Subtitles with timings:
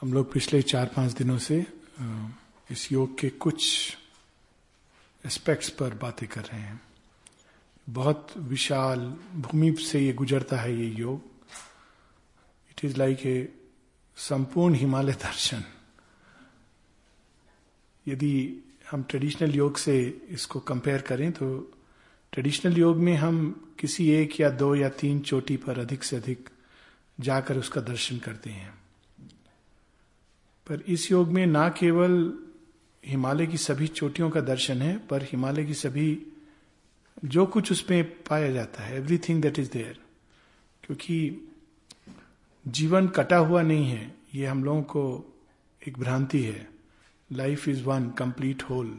[0.00, 1.56] हम लोग पिछले चार पाँच दिनों से
[2.70, 3.96] इस योग के कुछ
[5.26, 6.80] एस्पेक्ट्स पर बातें कर रहे हैं।
[7.90, 9.00] बहुत विशाल
[9.34, 11.20] भूमि से ये गुजरता है ये योग।
[12.70, 13.48] इट इज़ लाइक ए
[14.16, 15.64] संपूर्ण हिमालय दर्शन।
[18.06, 21.58] यदि हम ट्रेडिशनल योग से इसको कंपेयर करें तो
[22.32, 26.48] ट्रेडिशनल योग में हम किसी एक या दो या तीन चोटी पर अधिक से अधिक
[27.20, 28.77] जाकर उसका दर्शन करते हैं।
[30.68, 32.32] पर इस योग में ना केवल
[33.04, 36.22] हिमालय की सभी चोटियों का दर्शन है, पर हिमालय की सभी
[37.24, 39.98] जो कुछ उसमें पाया जाता है एवरीथिंग दैट इज़ देयर
[40.84, 41.48] क्योंकि
[42.68, 45.34] जीवन कटा हुआ नहीं है, ये हम लोगों को
[45.88, 46.68] एक भ्रांति है।
[47.32, 48.98] Life is one complete whole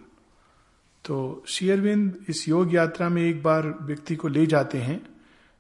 [1.06, 5.02] तो शेयरविंद इस योग यात्रा में एक बार व्यक्ति को ले जाते हैं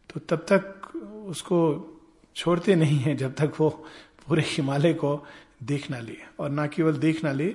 [0.10, 0.96] तो तब तक
[1.28, 1.60] उसको
[2.36, 3.70] छोड़ते नहीं है जब तक वो
[4.28, 5.16] पूरे हिमालय को
[5.62, 7.48] देख ना ले और ना केवल देख ना ले,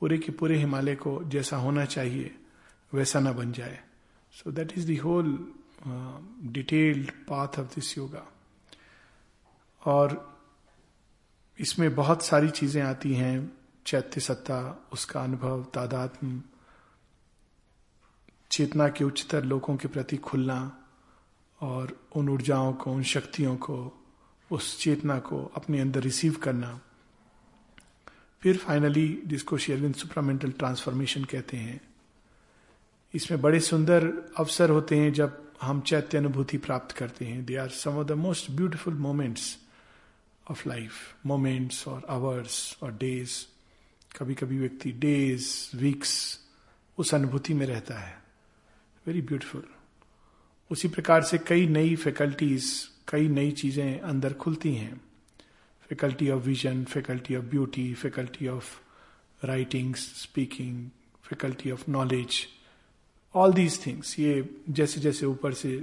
[0.00, 2.34] पूरे के पूरे हिमालय को जैसा होना चाहिए,
[2.92, 3.78] वैसा ना बन जाए।
[4.32, 5.26] So that is the whole
[6.52, 8.26] detailed path of this yoga
[9.82, 10.38] और
[11.58, 13.52] इसमें बहुत सारी चीज़ें आती हैं,
[13.86, 16.42] चैत्य सत्ता, उसका अनुभव, तादात्म,
[18.50, 20.84] चेतना के उच्चतर लोगों के प्रति खुलना,
[21.60, 23.76] और उन ऊर्जाओं को, उन शक्तियों को,
[24.50, 26.80] उस चेतना को अपने अंदर रिसीव करना।
[28.42, 31.80] फिर फाइनली जिसको शेरविंद सुप्रामेंटल ट्रांसफॉर्मेशन कहते हैं।
[33.14, 37.68] इसमें बड़े सुंदर अवसर होते हैं जब हम चैत्य अनुभूति प्राप्त करते हैं। They are
[37.68, 39.56] some of the most beautiful moments
[40.50, 40.92] of life
[41.26, 43.32] moments और आवर्स और डेज़
[44.16, 46.40] कभी कभी व्यक्ति डेज़ वीक्स
[46.98, 48.22] उस अनुभूति में रहता है।
[49.06, 49.64] वेरी ब्यूटिफुल
[50.70, 55.00] उसी प्रकार से कई नई फैकल्टीज कई नई चीज़ें अंदर खुलती हैं।
[55.90, 58.76] Faculty of vision faculty of beauty faculty of
[59.42, 60.88] writing speaking
[61.24, 62.46] faculty of knowledge
[63.34, 65.76] all these things ये जैसे जैसे ऊपर से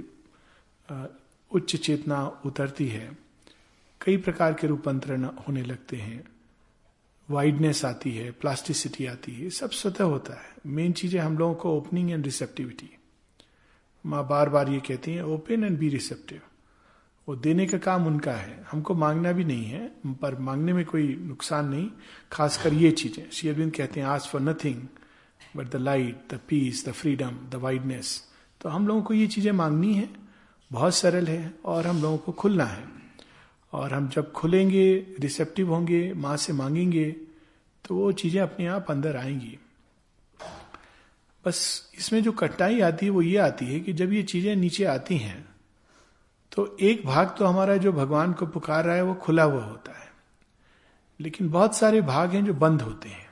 [1.50, 3.10] उच्च चेतना उतरती है,
[4.00, 6.24] कई प्रकार के रूपांतरण होने लगते हैं।
[7.28, 11.76] वाइडनेस आती है प्लास्टिसिटी आती है, सब स्वतः होता है। मेन चीज़ें हम लोगों को
[11.78, 12.90] ओपनिंग एंड रिसेप्टिविटी
[14.04, 16.40] माँ बार बार ये कहती हैं ओपन एंड बी रिसेप्टिव
[17.28, 21.06] वो देने का काम उनका है। हमको मांगना भी नहीं है, पर मांगने में कोई
[21.20, 21.88] नुकसान नहीं,
[22.32, 24.82] खासकर ये चीज़ें। शेयरविंद कहते हैं आज for nothing
[25.56, 28.22] but the light the peace the freedom the wideness
[28.60, 30.08] तो हम लोगों को ये चीज़ें मांगनी है,
[30.70, 32.84] बहुत सरल है, और हम लोगों को खुलना है।
[33.72, 37.04] और हम जब खुलेंगे रिसेप्टिव होंगे, माँ से मांगेंगे
[37.84, 39.58] तो वो चीज़ें अपने आप अंदर आएँगी।
[41.44, 44.84] बस इसमें जो कठिनाई आती है, वो ये आती है कि जब ये चीज़ें नीचे
[44.86, 45.44] आती हैं
[46.56, 49.92] तो एक भाग तो हमारा जो भगवान को पुकार रहा है, वो खुला हुआ होता
[49.92, 50.08] है।
[51.20, 53.30] लेकिन बहुत सारे भाग हैं जो बंद होते हैं।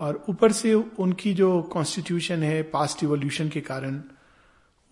[0.00, 3.96] और ऊपर से उनकी जो कॉन्स्टिट्यूशन है पास्ट इवोल्यूशन के कारण,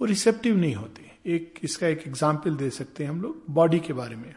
[0.00, 3.92] वो रिसेप्टिव नहीं होते। एक, इसका एक एग्ज़ाम्पल दे सकते हैं हम लोग बॉडी के
[3.92, 4.34] बारे में।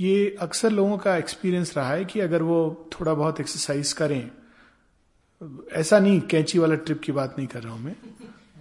[0.00, 4.30] ये अक्सर लोगों का एक्सपीरियंस रहा है कि अगर वो थोड़ा बहुत एक्सरसाइज करें,
[5.72, 7.96] ऐसा नहीं, कैंची वाला ट्रिप की बात नहीं कर रहा हूँ मैं।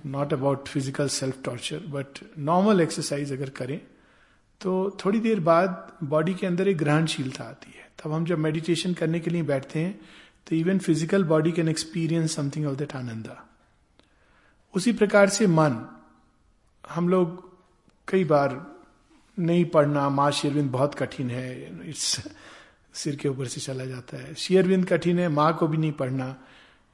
[0.06, 3.80] Not about physical self torture but normal exercise अगर करें
[4.62, 8.94] तो थोड़ी देर बाद बॉडी के अंदर एक ग्रहणशीलता आती है। तब हम जब मेडिटेशन
[8.94, 10.00] करने के लिए बैठते हैं
[10.48, 13.44] तो even physical body can experience something of that ananda
[14.74, 15.82] उसी प्रकार से मन,
[16.84, 17.50] हम लोग
[18.08, 18.60] कई बार
[19.38, 22.20] नहीं पढ़ना, माँ शेरविंद बहुत कठिन है इट्स
[22.94, 26.36] सिर के ऊपर से चला जाता है। शेयरविंद कठिन है, माँ को भी नहीं पढ़ना।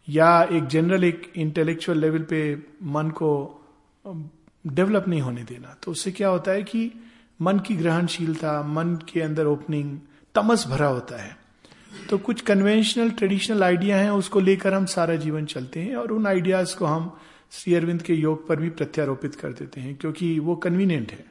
[0.10, 3.30] या एक जनरल एक इंटेलेक्चुअल लेवल पे मन को
[4.68, 6.92] डेवलप नहीं होने देना। तो उससे क्या होता है कि
[7.42, 10.00] मन की ग्रहणशीलता, मन के अंदर ओपनिंग
[10.36, 11.38] तमस भरा होता है।
[12.10, 16.28] तो कुछ कन्वेंशनल ट्रेडिशनल आइडिया हैं, उसको लेकर हम सारा जीवन चलते हैं और उन
[16.28, 17.18] आइडियाज़ को हम
[17.52, 21.26] श्री अरविंद के योग पर भी प्रत्यारोपित कर देते हैं, क्योंकि वो कन्वीनियंट है।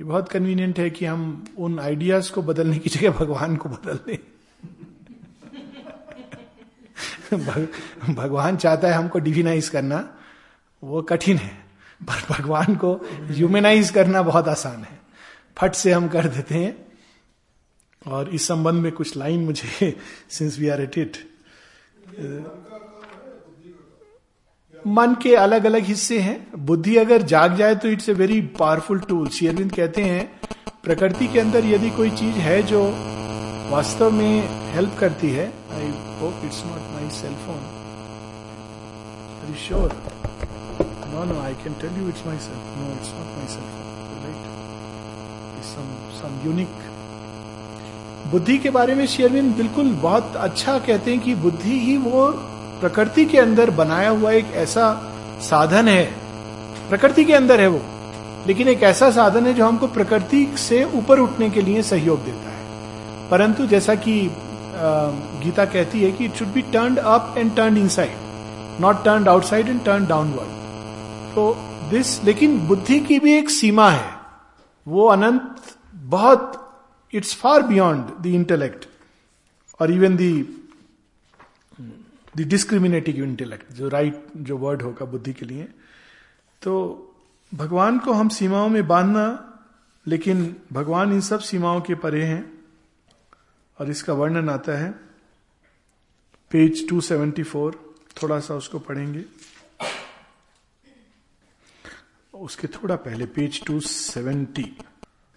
[0.00, 3.98] ये बहुत कन्वीनियंट है कि हम उन आइडियाज़ को बदलने की जगह भगवान को बदल
[4.06, 4.18] दें।
[7.30, 10.08] भगवान चाहता है हमको डिविनाइज करना,
[10.82, 11.50] वो कठिन है,
[12.00, 12.92] पर भगवान को
[13.28, 14.98] ह्यूमेनाइज करना बहुत आसान है।
[15.56, 16.76] फट से हम कर देते हैं,
[18.02, 19.94] और इस संबंध में कुछ लाइन मुझे
[20.30, 21.16] since we are at it
[24.84, 29.00] मन के अलग अलग हिस्से हैं। बुद्धि अगर जाग जाए तो it's a very powerful
[29.00, 30.40] tool शेयरविंद कहते हैं,
[30.82, 32.82] प्रकृति के अंदर यदि कोई चीज़ है जो
[33.70, 35.44] वास्तव में हेल्प करती है।
[35.74, 35.88] I
[36.20, 37.58] hope it's not my cell phone
[39.66, 39.92] sure
[41.12, 44.22] no no I can tell you it's my self no it's not my cell phone
[44.24, 44.40] right
[46.14, 46.70] some unique
[48.30, 52.26] बुद्धि के बारे में शेयरविन बिल्कुल बहुत अच्छा कहते हैं कि बुद्धि ही वो
[52.80, 54.90] प्रकृति के अंदर बनाया हुआ एक ऐसा
[55.42, 56.04] साधन है।
[56.88, 57.80] प्रकृति के अंदर है वो।
[58.46, 62.50] लेकिन एक ऐसा साधन है जो हमको प्रकृति से ऊपर उठने के लिए सहयोग देता
[62.50, 62.57] है।
[63.30, 64.20] परंतु जैसा कि
[65.42, 69.68] गीता कहती है कि it should be turn up and turn inside not turn outside
[69.68, 71.54] and turn downward तो
[71.90, 74.16] दिस लेकिन बुद्धि की भी एक सीमा है।
[74.86, 75.56] वो अनंत,
[75.94, 76.52] बहुत
[77.12, 78.86] it's far beyond the intellect
[79.80, 80.32] और even the
[82.36, 85.68] the discriminative intellect जो राइट जो वर्ड होगा बुद्धि के लिए।
[86.62, 86.74] तो
[87.52, 89.26] भगवान को हम सीमाओं में बांधना,
[90.06, 92.57] लेकिन भगवान इन सब सीमाओं के परे हैं।
[93.78, 94.90] और इसका वर्णन आता है।
[96.50, 97.74] पेज 274
[98.22, 99.24] थोड़ा सा उसको पढ़ेंगे।
[102.34, 104.64] उसके थोड़ा पहले पेज 270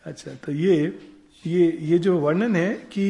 [0.06, 0.76] अच्छा तो ये
[1.46, 3.06] ये ये जो वर्णन है कि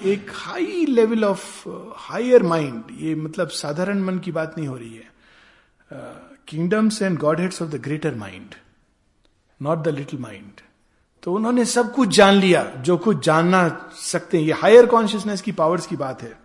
[0.00, 1.68] एक high level of
[1.98, 5.10] higher mind ये मतलब साधारण मन की बात नहीं हो रही है।
[6.48, 8.54] Kingdoms and godheads of the greater mind
[9.60, 10.60] not the little mind
[11.24, 15.52] तो उन्होंने सब कुछ जान लिया। जो कुछ जानना सकते हैं। ये हायर कॉन्शियसनेस की
[15.52, 16.38] पावर्स की बात है।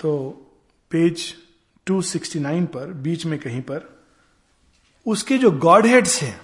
[0.00, 0.30] तो
[0.90, 1.34] पेज
[1.86, 4.02] 269 पर, बीच में कहीं पर,
[5.06, 6.40] उसके जो गॉड हेड्स हैं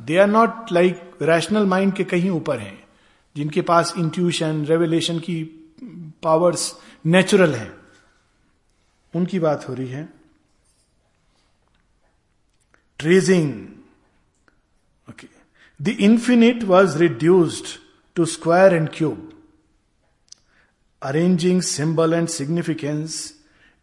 [0.00, 2.88] they are not like rational mind के कहीं ऊपर हैं,
[3.36, 5.44] जिनके पास इंट्यूशन रेवलेशन की
[6.22, 6.74] पावर्स
[7.06, 7.78] नेचुरल हैं।
[9.16, 10.08] उनकी बात हो रही है।
[12.98, 13.66] ट्रेजिंग
[15.80, 17.78] The infinite was reduced
[18.16, 19.34] to square and cube.
[21.02, 23.34] Arranging symbol and significance,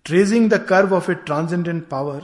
[0.04, 2.22] tracing the curve of a transcendent power,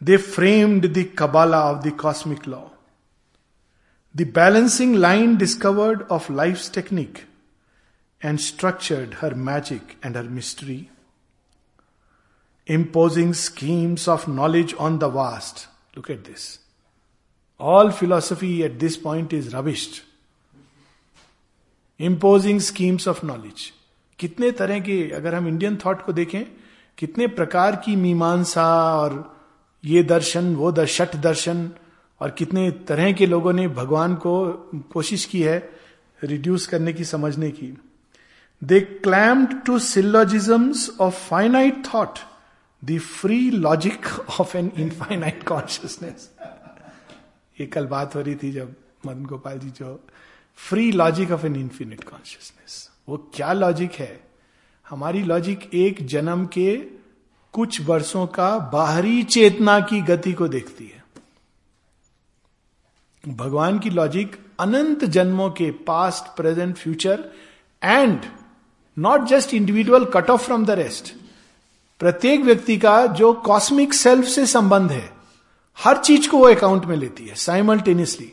[0.00, 2.70] they framed the Kabbalah of the cosmic law.
[4.14, 7.24] The balancing line discovered of life's technique
[8.22, 10.90] and structured her magic and her mystery,
[12.66, 15.68] imposing schemes of knowledge on the vast.
[15.94, 16.59] Look at this.
[17.60, 20.00] All philosophy at this point is rubbished.
[21.98, 23.72] Imposing schemes of knowledge.
[24.18, 26.44] कितने तरह के, अगर हम Indian thought को देखें,
[26.98, 29.36] कितने प्रकार की मीमांसा और
[29.84, 31.70] ये दर्शन, वो दर्शट दर्शन,
[32.20, 34.52] और कितने तरह के लोगों ने भगवान को
[34.92, 35.70] कोशिश की है
[36.24, 37.76] रिड्यूस करने की, समझने की
[38.64, 42.18] they clamped to syllogisms of finite thought
[42.84, 44.06] the free logic
[44.40, 46.30] of an infinite consciousness
[47.60, 48.74] ये कल बात हो रही थी जब
[49.06, 50.04] मदन गोपाल जी जो
[50.56, 54.20] free logic of an infinite consciousness वो क्या लॉजिक है?
[54.88, 56.76] हमारी लॉजिक एक जन्म के
[57.52, 61.00] कुछ वर्षों का बाहरी चेतना की गति को देखती है।
[63.34, 67.24] भगवान की लॉजिक अनंत जन्मों के past present future
[67.82, 68.20] and
[68.98, 71.14] not just individual cut off from the rest
[71.98, 75.19] प्रत्येक व्यक्ति का जो कॉस्मिक सेल्फ से संबंध है
[75.78, 78.32] हर चीज़ को वो अकाउंट में लेती है साइमल्टेनियसली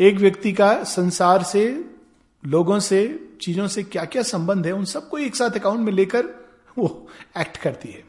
[0.00, 1.84] एक व्यक्ति का संसार से,
[2.46, 6.24] लोगों से, चीज़ों से क्या क्या संबंध है, उन सबको एक साथ अकाउंट में लेकर
[6.78, 7.08] वो
[7.38, 8.04] एक्ट करती है.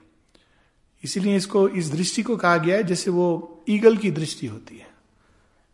[1.04, 4.88] इसीलिए इसको, इस दृष्टि को कहा गया है, जैसे वो ईगल की दृष्टि होती है.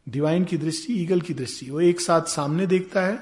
[0.10, 1.70] डिवाइन की दृष्टि ईगल की दृष्टि.
[1.70, 3.20] वो एक साथ सामने देखता है,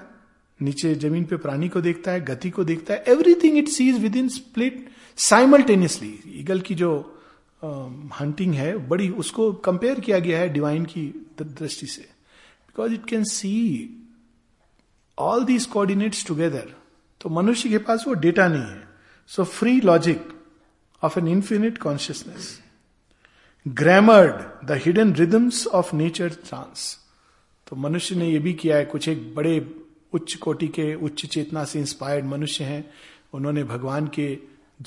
[0.62, 4.30] नीचे ज़मीन पे प्राणी को देखता है, गति को देखता है everything it sees within
[4.30, 7.15] split simultaneously eagle की जो
[7.62, 11.06] हंटिंग uh, है बड़ी उसको कंपेयर किया गया है डिवाइन की
[11.42, 13.54] दृष्टि से। Because it can see
[15.18, 16.74] all these coordinates together
[17.22, 18.88] तो मनुष्य के पास वो डेटा नहीं है।
[19.28, 20.28] So free logic
[21.04, 22.60] of an infinite consciousness
[23.66, 26.98] grammared the hidden rhythms of nature trance
[27.68, 29.60] तो मनुष्य ने यह भी किया है कुछ एक बड़े
[30.14, 32.84] उच्च कोटि के उच्च चेतना से इंस्पायर्ड मनुष्य हैं।
[33.34, 34.38] उन्होंने भगवान के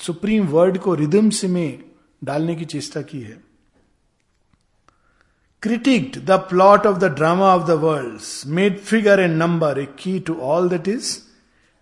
[0.01, 1.83] सुप्रीम वर्ड को रिदम्स में
[2.23, 3.43] डालने की चेष्टा की है।
[5.61, 10.19] Critiqued the plot of the drama of the world made figure and number a key
[10.19, 11.19] to all that is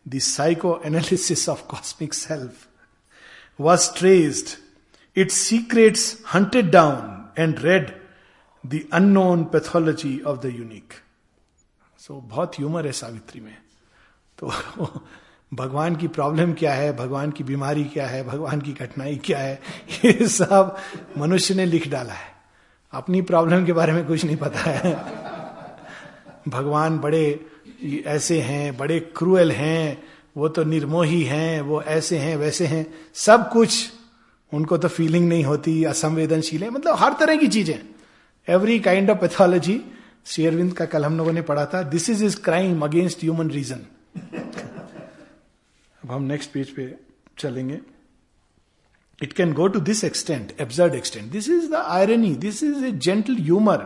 [0.07, 0.19] the
[0.85, 2.67] psychoanalysis of cosmic self
[3.59, 4.67] was traced
[5.17, 6.01] its secrets
[6.33, 6.97] hunted down
[7.37, 7.85] and read
[8.63, 10.93] the unknown pathology of the unique.
[11.99, 13.57] so, बहुत humour है सावित्री में।
[14.37, 14.51] तो
[15.53, 19.61] भगवान की problem क्या है, भगवान की बीमारी क्या है, भगवान की कठिनाई क्या है,
[20.05, 20.77] ये सब
[21.17, 22.35] मनुष्य ने लिख डाला है।
[22.93, 24.93] अपनी प्रॉब्लम के बारे में कुछ नहीं पता है।
[26.47, 27.45] भगवान बड़े
[28.05, 30.03] ऐसे हैं, बड़े क्रूएल हैं,
[30.37, 32.85] वो तो निर्मोही हैं, वो ऐसे हैं, वैसे हैं।
[33.15, 33.91] सब कुछ
[34.53, 37.79] उनको तो फीलिंग नहीं होती, असंवेदनशील है मतलब हर तरह की चीज़ें।
[38.47, 39.81] एवरी काइंड ऑफ़ पैथोलॉजी
[40.25, 43.79] शेयरविंद का कल हम लोगों ने पढ़ा था this is is crime against human reason
[46.07, 46.93] अब हम नेक्स्ट पेज पे
[47.37, 47.79] चलेंगे।
[49.23, 52.91] It can go to this extent absurd extent this is the irony this is a
[52.91, 53.85] gentle humour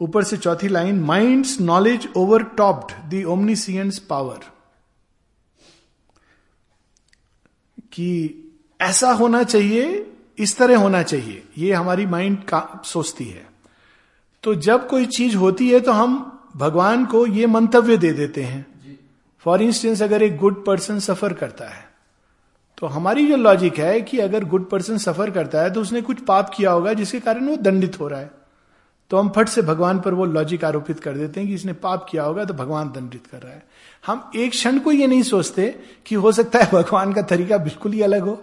[0.00, 2.08] ऊपर से चौथी line minds knowledge
[2.58, 4.44] overtopped the omniscience power
[7.92, 8.08] कि
[8.80, 10.06] ऐसा होना चाहिए,
[10.38, 13.46] इस तरह होना चाहिए। ये हमारी माइंड का सोचती है।
[14.44, 16.18] तो जब कोई चीज़ होती है तो हम
[16.56, 18.64] भगवान को ये मंतव्य दे देते हैं।
[19.46, 21.84] फॉर इंस्टेंस अगर एक गुड पर्सन सफ़र करता है
[22.78, 26.20] तो हमारी जो लॉजिक है कि अगर गुड पर्सन सफ़र करता है तो उसने कुछ
[26.20, 28.30] पाप किया होगा जिसके कारण वो दंडित हो रहा है।
[29.10, 32.06] तो हम फट से भगवान पर वो लॉजिक आरोपित कर देते हैं कि इसने पाप
[32.10, 33.62] किया होगा तो भगवान दंडित कर रहा है।
[34.06, 35.68] हम एक क्षण को ये नहीं सोचते
[36.06, 38.42] कि हो सकता है भगवान का तरीका बिल्कुल ही अलग हो।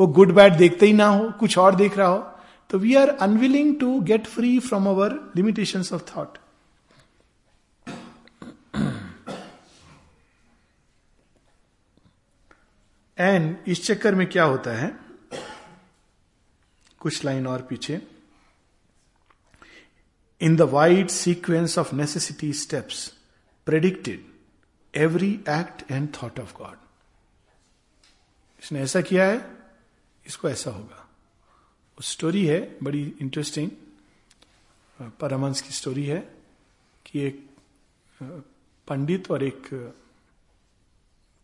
[0.00, 2.18] वो गुड बैड देखते ही ना हो, कुछ और देख रहा हो।
[2.70, 6.38] तो we are unwilling to get free from our limitation of thought
[13.22, 14.96] and इस चक्कर में क्या होता है?
[17.00, 18.00] कुछ लाइन और पीछे।
[20.40, 23.06] In the wide sequence of necessity steps
[23.66, 24.24] predicted
[24.94, 26.76] every act and thought of God.
[28.62, 29.56] इसने ऐसा किया है,
[30.26, 31.08] इसको ऐसा होगा।
[31.98, 33.70] स्टोरी है, बड़ी इंटरेस्टिंग
[35.20, 36.20] परमंश की स्टोरी है
[37.06, 37.50] कि एक
[38.88, 39.68] पंडित और एक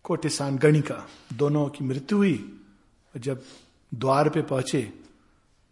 [0.09, 2.37] कोटेसान गणिका, दोनों की मृत्यु हुई।
[3.15, 3.43] और जब
[3.93, 4.83] द्वार पे पहुँचे,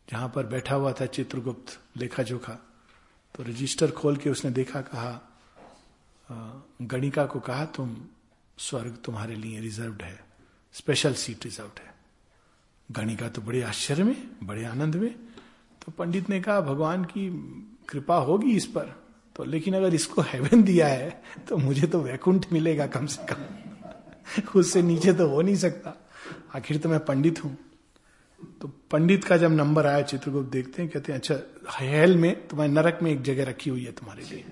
[0.08, 2.58] जहाँ पर बैठा हुआ था चित्रगुप्त लेखा जोखा
[3.34, 5.20] तो रजिस्टर खोल के उसने देखा, कहा
[6.82, 7.96] गणिका को कहा, तुम
[8.58, 10.18] स्वर्ग तुम्हारे लिए रिजर्व्ड है,
[10.74, 11.94] स्पेशल सीट रिजर्व्ड है।
[12.88, 15.14] गणिका तो बड़े आश्चर्य में, बड़े आनंद में
[15.82, 17.28] तो पंडित ने कहा, भगवान की
[17.88, 18.94] कृपा होगी इस पर।
[19.36, 21.10] तो लेकिन अगर इसको हेवन दिया है
[21.48, 23.42] तो मुझे तो वैकुंठ मिलेगा कम से कम।
[24.56, 26.08] उससे नीचे तो हो नहीं सकता।
[26.54, 27.58] आखिर तो मैं पंडित हूँ।
[28.60, 31.34] तो पंडित का जब नंबर आया चित्रगुप्त, देखते हैं, कहते हैं अच्छा
[31.70, 34.44] हेल में तुम्हारे नरक में एक जगह रखी हुई है तुम्हारे लिए।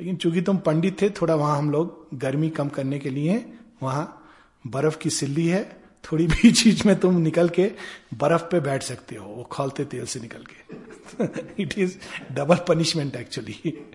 [0.00, 3.52] लेकिन चूँकि तुम पंडित थे, थोड़ा वहाँ हम लोग गर्मी कम करने के लिए
[3.82, 4.30] वहाँ
[4.66, 7.72] बर्फ़ की सिल्ली है, थोड़ी भी चीज़ में तुम निकल के
[8.14, 10.82] बर्फ़ पे बैठ सकते हो, वो खोलते तेल से निकल के।
[11.62, 11.98] It is
[12.32, 13.86] double punishment actually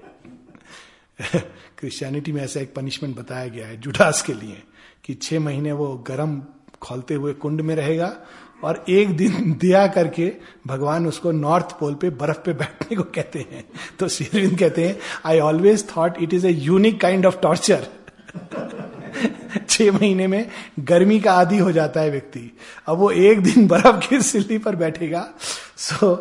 [1.78, 4.64] Christianity में ऐसा एक पनिशमेंट बताया गया है जुडास के लिए।
[5.08, 6.42] कि छह महीने वो गर्म
[6.82, 8.16] खोलते हुए कुंड में रहेगा
[8.64, 10.32] और एक दिन दिया करके
[10.68, 13.64] भगवान उसको नॉर्थ पोल पे बर्फ़ पे बैठने को कहते हैं।
[14.00, 17.88] तो श्रीविंद कहते हैं I always thought it is A unique kind of torture
[19.70, 20.50] छह महीने में
[20.80, 24.76] गर्मी का आदि हो जाता है व्यक्ति। अब वो एक दिन बर्फ़ की सिल्ली पर
[24.76, 25.30] बैठेगा।
[25.78, 26.18] सो so,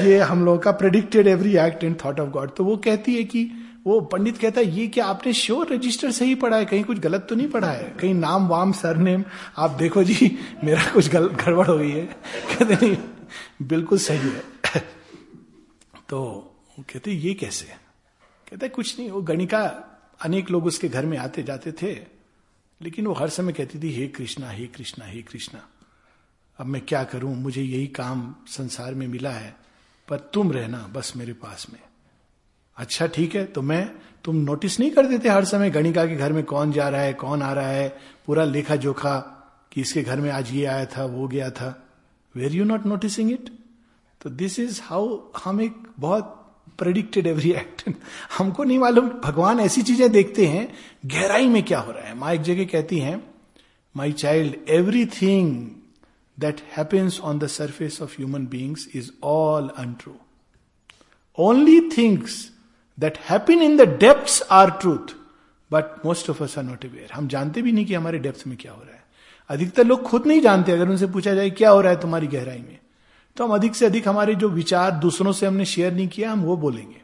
[0.00, 3.24] ये हम लोगों का predicted every act in thought of God तो वो कहती है
[3.24, 6.64] कि वो पंडित कहता है, ये क्या आपने श्योर रजिस्टर से ही पढ़ा है?
[6.64, 7.84] कहीं कुछ गलत तो नहीं पढ़ा है?
[8.00, 9.24] कहीं नाम, वाम, सरनेम?
[9.56, 12.96] आप देखो जी, मेरा कुछ गड़बड़ हो गई है। कहते, नहीं,
[13.62, 14.42] बिल्कुल सही है।
[16.08, 16.20] तो
[16.80, 17.66] कहते, ये कैसे?
[18.50, 19.62] कहते, कुछ नहीं, वो गणिका
[20.22, 21.92] अनेक लोग उसके घर में आते जाते थे,
[22.80, 25.66] लेकिन वो हर समय कहती थी, हे कृष्णा हे कृष्णा हे कृष्णा,
[26.58, 27.34] अब मैं क्या करूँ?
[27.36, 29.56] मुझे यही काम संसार में मिला है,
[30.08, 31.80] पर तुम रहना बस मेरे पास में।
[32.80, 33.90] अच्छा ठीक है तो मैं,
[34.24, 37.12] तुम नोटिस नहीं कर देते हर समय गणिका के घर में कौन जा रहा है,
[37.14, 37.88] कौन आ रहा है,
[38.26, 39.16] पूरा लेखा जोखा
[39.72, 41.70] कि इसके घर में आज ये आया था, वो गया था।
[42.34, 43.48] Were you not noticing it
[44.20, 46.36] तो दिस इज़ हाउ हम एक बहुत
[46.78, 47.82] प्रेडिक्टेड एवरी एक्ट
[48.38, 50.68] हमको नहीं मालूम, भगवान ऐसी चीज़ें देखते हैं,
[51.06, 53.22] गहराई में क्या हो रहा है। माँ एक जगह कहती हैं
[53.94, 54.56] my child
[55.14, 55.54] everything
[56.38, 60.14] that happens on the surface of human beings is all untrue
[61.38, 62.40] only things
[63.00, 65.14] that happen in the depth are truth
[65.70, 68.56] but most of us are not aware हम जानते भी नहीं कि हमारे डेप्थ में
[68.56, 69.04] क्या हो रहा है।
[69.50, 72.58] अधिकतर लोग खुद नहीं जानते। अगर उनसे पूछा जाए, क्या हो रहा है तुम्हारी गहराई
[72.58, 72.78] में?
[73.36, 76.42] तो हम अधिक से अधिक हमारे जो विचार दूसरों से हमने शेयर नहीं किया, हम
[76.42, 77.00] वो बोलेंगे।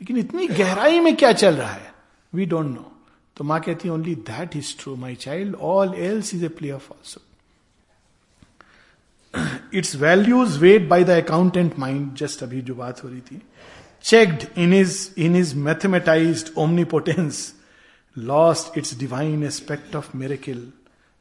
[0.00, 1.92] लेकिन इतनी गहराई में क्या चल रहा है?
[2.32, 2.90] वी डोंट नो
[3.36, 6.90] तो माँ कहती only that is true my child all else is a play of
[6.90, 7.20] also
[9.74, 13.40] its values weighed by the accountant mind just अभी जो बात हो रही थी।
[14.10, 14.96] Checked in his
[15.26, 17.38] in his mathematized omnipotence,
[18.16, 20.60] lost its divine aspect of miracle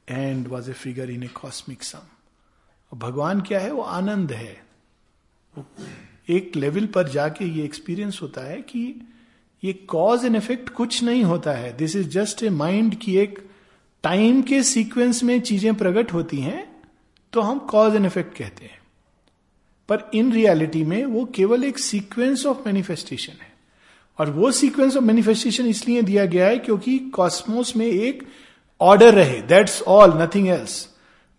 [0.07, 2.09] and was a figure in a cosmic sum.
[2.91, 3.71] भगवान क्या है?
[3.71, 4.61] वो आनंद है।
[6.29, 8.83] एक लेवल पर जाके ये एक्सपीरियंस होता है कि
[9.63, 13.39] ये कॉज एंड इफ़ेक्ट कुछ नहीं होता है। This is just a mind की एक
[14.03, 16.63] टाइम के सीक्वेंस में चीज़ें प्रकट होती हैं
[17.33, 18.79] तो हम कॉज एंड इफ़ेक्ट कहते हैं।
[19.89, 23.51] पर इन रियलिटी में वो केवल एक सीक्वेंस ऑफ़ मैनिफेस्टेशन है।
[24.19, 28.23] और वो सीक्वेंस ऑफ़ मैनिफेस्टेशन इसलिए दिया गया है क्योंकि कॉस्मोस में एक
[28.81, 30.87] ऑर्डर रहे that's all nothing else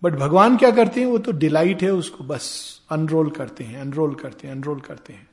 [0.03, 1.07] but भगवान क्या करते हैं?
[1.07, 5.29] वो तो डिलाइट है उसको, बस अनरोल करते हैं अनरोल करते हैं अनरोल करते हैं।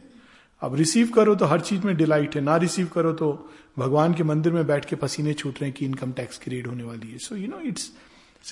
[0.61, 3.49] अब रिसीव करो तो हर चीज़ में डिलाइट है, ना रिसीव करो तो
[3.79, 6.83] भगवान के मंदिर में बैठ के पसीने छूट रहे हैं कि इनकम टैक्स की होने
[6.83, 7.91] वाली है। So you know it's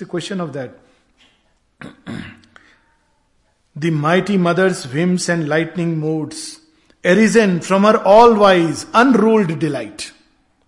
[0.02, 0.76] question of that
[3.80, 6.58] the mighty mother's whims and lightning moods
[7.04, 10.02] arisen from her all wise unruled delight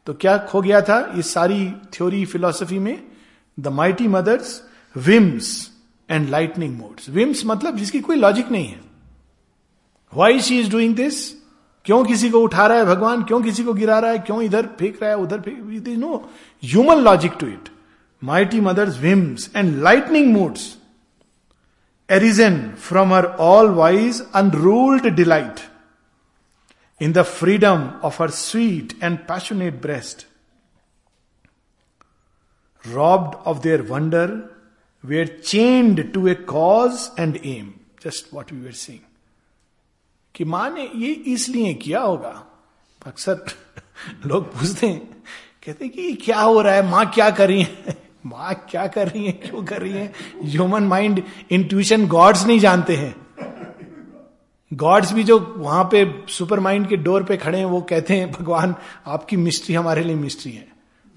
[0.06, 3.02] तो क्या खो गया था इस सारी थ्योरी फिलोसफी में?
[3.60, 4.62] The mighty mother's
[4.96, 5.70] whims
[6.10, 8.80] and lightning moods whims मतलब जिसकी कोई लॉजिक नहीं है।
[10.14, 11.30] Why she is doing this
[11.84, 13.22] क्यों किसी को उठा रहा है भगवान?
[13.22, 14.18] क्यों किसी को गिरा रहा है?
[14.18, 15.16] क्यों इधर फेंक रहा है?
[15.16, 16.30] उधर फेंक is no
[16.64, 17.68] human logic to it
[18.24, 20.76] mighty mother's whims and lightning moods
[22.09, 25.59] Arisen from her all wise unruled delight
[27.01, 30.25] in the freedom of her sweet and passionate breast
[32.83, 34.49] robbed of their wonder,
[35.03, 37.79] were chained to a cause and aim.
[37.99, 39.01] Just what we were seeing.
[40.35, 42.31] कि मां ने ये इसलिए किया होगा
[43.01, 43.45] अक्सर
[44.25, 44.99] लोग पूछते हैं
[45.63, 47.95] कहते हैं कि क्या हो रहा है मां क्या कर रही है
[48.26, 50.12] माँ क्या कर रही है, क्यों कर रही है?
[50.42, 53.14] ह्यूमन माइंड इंट्यूशन गॉड्स नहीं जानते हैं।
[54.72, 58.30] गॉड्स भी जो वहाँ पे सुपर माइंड के डोर पे खड़े हैं, वो कहते हैं,
[58.32, 58.74] भगवान,
[59.06, 60.66] आपकी मिस्ट्री हमारे लिए मिस्ट्री है।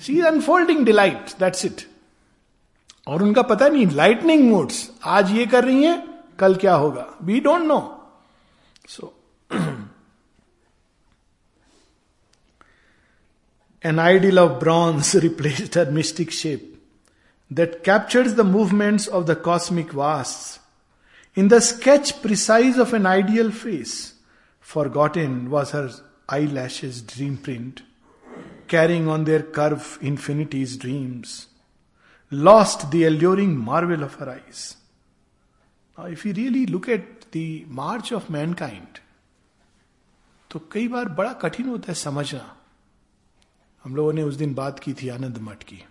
[0.01, 1.81] She is unfolding delight that's it
[3.07, 5.97] और उनका पता नहीं लाइटनिंग मूड्स आज ये कर रही हैं,
[6.39, 7.07] कल क्या होगा?
[7.24, 7.79] We don't know
[8.89, 9.13] so
[13.85, 16.75] an ideal of bronze her mystic shape.
[17.50, 20.59] that captures the movements of the cosmic vasts.
[21.37, 24.14] In the sketch precise of an ideal face,
[24.61, 25.90] forgotten was her
[26.28, 27.83] eyelashes dream print,
[28.69, 31.49] carrying on their curve infinity's dreams.
[32.30, 34.76] Lost the alluring marvel of her eyes.
[35.99, 38.99] Now, if you really look at the march of mankind
[40.50, 42.56] तो कई बार बड़ा कठिन होता है समझना
[43.84, 45.84] हम लोगों ने उस दिन बात की थी आनंद मठ की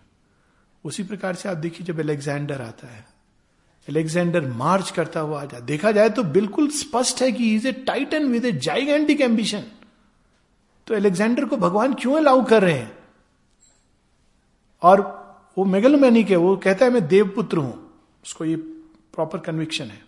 [0.85, 3.07] उसी प्रकार से आप देखिए जब एलेक्जेंडर आता है
[3.89, 7.73] एलेक्जेंडर मार्च करता हुआ आ जाए देखा जाए तो बिल्कुल स्पष्ट है कि is a
[7.73, 9.65] titan with a gigantic ambition
[10.87, 12.99] तो एलेक्जेंडर को भगवान क्यों अलाउ कर रहे हैं?
[14.83, 15.01] और
[15.59, 17.91] वो मेगलमैनिक है वो कहता है, मैं देवपुत्र हूँ।
[18.25, 18.57] उसको ये
[19.15, 20.03] प्रॉपर कन्विक्शन है।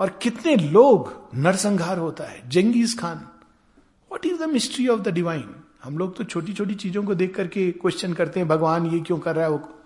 [0.00, 3.28] और कितने लोग नरसंहार होता है Genghis Khan
[4.12, 7.34] what is the mystery of the divine हम लोग तो छोटी छोटी चीज़ों को देख
[7.34, 9.82] करके क्वेश्चन करते हैं, भगवान ये क्यों कर रहा है, वो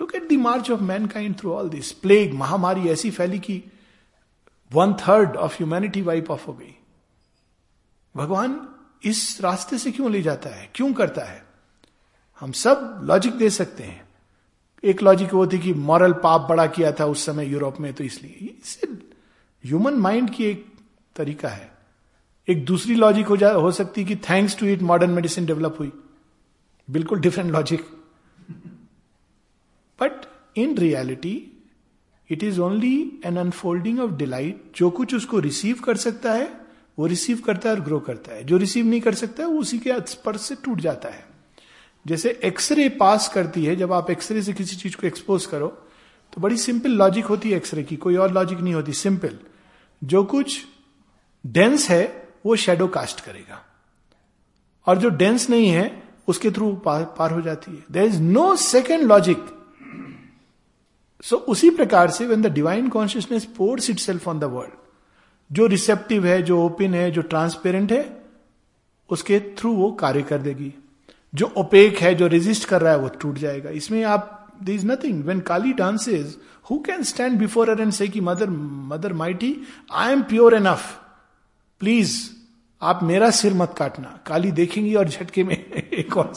[0.00, 3.64] look at the march of mankind through all this plague महामारी ऐसी फैली कि
[4.72, 6.74] one third of humanity wipe off हो गई।
[8.16, 8.68] भगवान
[9.04, 10.70] इस रास्ते से क्यों ले जाता है?
[10.74, 11.46] क्यों करता है?
[12.40, 14.08] हम सब लॉजिक दे सकते हैं।
[14.84, 18.04] एक लॉजिक वो थी कि मॉरल पाप बड़ा किया था उस समय यूरोप में तो
[18.04, 18.58] इसलिए।
[19.64, 20.66] ह्यूमन माइंड की एक
[21.16, 21.77] तरीका है।
[22.48, 25.92] एक दूसरी लॉजिक हो जा, हो सकती कि thanks to it modern medicine develop हुई।
[26.88, 27.80] बिल्कुल different logic
[29.98, 31.62] but in reality
[32.30, 36.50] it is only an unfolding of delight जो कुछ उसको रिसीव कर सकता है,
[36.98, 39.58] वो रिसीव करता है और ग्रो करता है। जो रिसीव नहीं कर सकता है वो
[39.60, 41.26] उसी के स्पर्श से टूट जाता है।
[42.06, 45.68] जैसे एक्सरे पास करती है, जब आप एक्सरे से किसी चीज़ को एक्सपोज करो
[46.32, 49.38] तो बड़ी सिंपल लॉजिक होती है एक्सरे की, कोई और लॉजिक नहीं होती सिंपल
[50.02, 50.58] जो कुछ
[51.44, 53.64] डेंस है वो शेडो कास्ट करेगा।
[54.86, 58.56] और जो डेंस नहीं है उसके थ्रू पार, पार हो जाती है। There is no
[58.56, 59.46] second logic
[61.22, 64.72] so उसी प्रकार से when the divine consciousness pours itself on the world
[65.52, 68.22] जो रिसेप्टिव है जो ओपन है जो ट्रांसपेरेंट है
[69.10, 70.74] उसके थ्रू वो कार्य कर देगी।
[71.34, 74.84] जो ओपेक है जो रेजिस्ट कर रहा है वो टूट जाएगा। इसमें आप there is
[74.90, 75.18] nothing.
[75.22, 76.30] When Kali dances,
[76.68, 78.48] who can stand before her and say कि mother,
[78.92, 79.50] mother mighty,
[79.96, 80.86] I am pure enough.
[81.80, 82.30] Please
[82.82, 86.32] आप मेरा सिर मत काटना। काली देखेंगी और झटके में एक और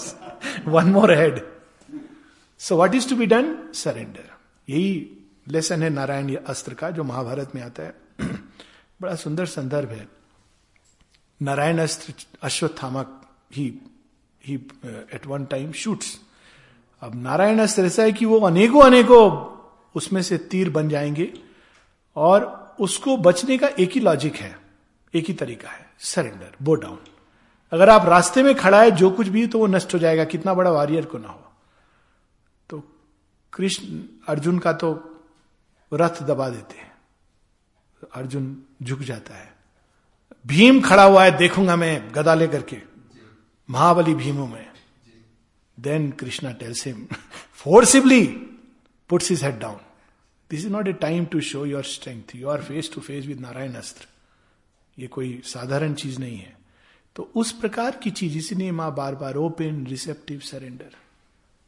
[0.66, 1.42] one more head
[2.60, 4.30] so what is to be done surrender
[4.70, 7.96] यही लेसन है नारायण अस्त्र का, जो महाभारत में आता है।
[9.02, 10.08] बड़ा सुंदर संदर्भ है।
[11.42, 13.22] नारायण अस्त्र अश्वत्थामक
[13.54, 13.74] ही
[14.46, 16.20] ही एट वन टाइम शूट्स
[17.02, 19.32] अब नारायण अस्त्र ऐसा है कि वो अनेकों अनेकों
[19.96, 21.34] उसमें से तीर बन जाएँगे
[22.16, 24.61] और उसको बचने का एक ही लॉजिक है।
[25.16, 27.00] एक ही तरीका है सरेंडर बो डाउन
[27.72, 30.54] अगर आप रास्ते में खड़ा है, जो कुछ भी तो वो नष्ट हो जाएगा, कितना
[30.54, 31.52] बड़ा वॉरियर को ना हो?
[32.70, 32.84] तो
[33.54, 35.20] कृष्ण, अर्जुन का तो
[35.94, 36.92] रथ दबा देते हैं।
[38.14, 39.54] अर्जुन झुक जाता है।
[40.48, 42.78] भीम खड़ा हुआ है, देखूँगा मैं, गदा लेकर के।
[43.70, 44.72] महाबली भीमों में।
[45.80, 47.08] Then Krishna tells him
[47.54, 48.28] forcibly
[49.10, 49.78] puts his head down
[50.50, 53.40] this is not a time to show your strength you are face to face with
[53.40, 54.08] Narayan Astra
[54.98, 56.58] ये कोई साधारण चीज़ नहीं है।
[57.16, 60.96] तो उस प्रकार की चीज़ इसलिए माँ बार बार open receptive surrender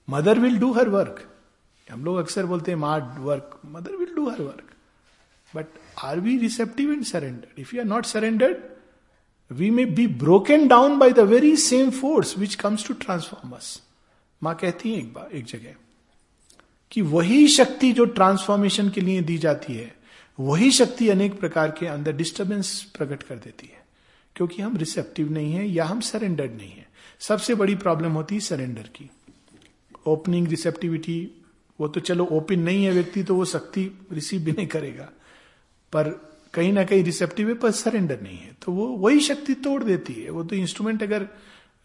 [0.08, 1.24] mother will do her work
[1.88, 4.72] हम लोग अक्सर बोलते हैं, माँ work mother will do her work
[5.54, 5.66] but
[6.04, 8.58] are we receptive and surrender if you are not surrendered
[9.52, 13.80] we may be broken down by the very same force which comes to transform us
[14.42, 15.74] माँ कहती है एक बार एक जगह,
[16.92, 19.92] कि वही शक्ति जो ट्रांसफॉर्मेशन के लिए दी जाती है
[20.40, 23.84] वही शक्ति अनेक प्रकार के अंदर डिस्टर्बेंस प्रकट कर देती है।
[24.36, 28.42] क्योंकि हम रिसेप्टिव नहीं है या हम सरेंडर्ड नहीं है। सबसे बड़ी प्रॉब्लम होती है
[28.42, 29.10] सरेंडर की।
[30.08, 31.32] ओपनिंग रिसेप्टिविटी
[31.80, 35.10] वो तो चलो ओपन नहीं है व्यक्ति तो वो शक्ति रिसीव भी नहीं करेगा।
[35.94, 39.84] पर कहीं ना कहीं रिसेप्टिव है, पर सरेंडर नहीं है। तो वो, वही शक्ति तोड़
[39.84, 41.28] देती है। वो तो इंस्ट्रूमेंट अगर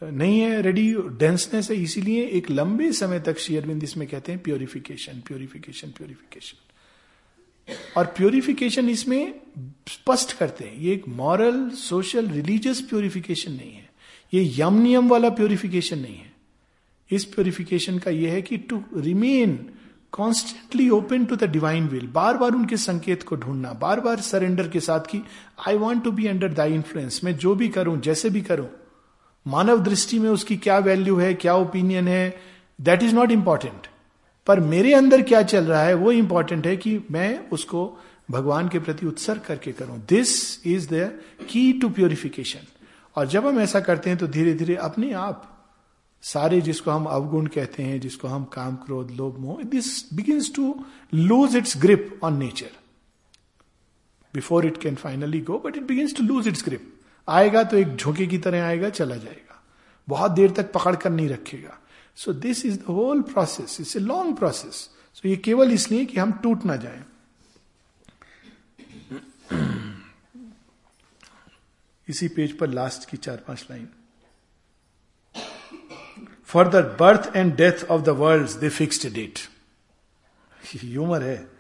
[0.03, 5.21] नहीं है रेडी डेंसनेस है, इसीलिए एक लंबे समय तक शेयरबिंद इसमें कहते हैं प्योरिफिकेशन
[5.21, 6.68] प्योरिफिकेशन प्योरिफिकेशन
[7.97, 9.35] और प्योरिफिकेशन इसमें
[9.89, 13.89] स्पष्ट करते हैं। ये एक मॉरल सोशल रिलीजियस प्योरिफिकेशन नहीं है।
[14.33, 16.33] ये यम नियम वाला प्योरिफिकेशन नहीं है।
[17.11, 19.59] इस प्योरिफिकेशन का यह है कि to remain
[20.13, 24.69] constantly open to the divine will बार बार उनके संकेत को ढूंढना बार बार सरेंडर
[24.69, 25.23] के साथ कि
[25.69, 28.69] I want to be under the influence मैं जो भी करूँ, जैसे भी करूँ,
[29.47, 32.41] मानव दृष्टि में उसकी क्या वैल्यू है, क्या ओपिनियन है
[32.81, 33.87] दैट इज़ नॉट इंपॉर्टेंट
[34.49, 37.99] पर मेरे अंदर क्या चल रहा है, वो इंपॉर्टेंट है कि मैं उसको
[38.31, 41.13] भगवान के प्रति उत्सर्ग करके करूँ। This is the
[41.51, 42.67] key to purification
[43.17, 45.55] और जब हम ऐसा करते हैं तो धीरे धीरे अपने आप,
[46.23, 50.75] सारे जिसको हम अवगुण कहते हैं, जिसको हम काम, क्रोध, लोभ, मोह this begins to
[51.13, 52.71] lose its grip on nature
[54.35, 56.93] before it can finally go but it begins to lose its grip
[57.29, 59.63] आएगा तो एक झोंके की तरह आएगा, चला जाएगा।
[60.09, 61.79] बहुत देर तक पकड़ कर नहीं रखेगा।
[62.19, 66.21] So this is the whole process it's a long process so ये केवल इसलिए कि
[66.21, 67.05] हम टूट ना जाए।
[72.09, 73.89] इसी पेज पर लास्ट की चार पाँच line
[76.45, 79.39] for the birth and death of the world they fixed date
[80.75, 81.51] humour है।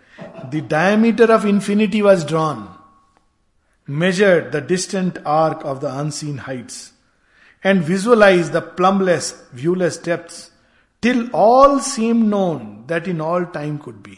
[0.50, 2.74] The diameter of infinity was drawn
[3.88, 6.92] measured the distant arc of the unseen heights,
[7.64, 10.50] and visualized the plumbless, viewless depths,
[11.02, 14.16] till all seemed known that in all time could be.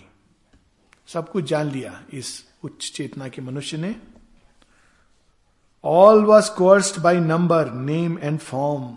[1.07, 3.96] सब कुछ जान लिया इस उच्च चेतना के मनुष्य ने।
[5.85, 8.96] All was coursed by number name and form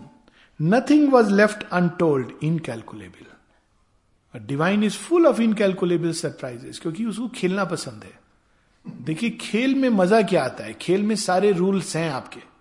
[0.62, 8.04] nothing was left untold incalculable divine is full of incalculable surprises क्योंकि उसको खेलना पसंद
[8.04, 8.18] है।
[9.04, 10.72] देखिए खेल में मज़ा क्या आता है?
[10.72, 12.53] खेल में सारे रूल्स हैं आपके।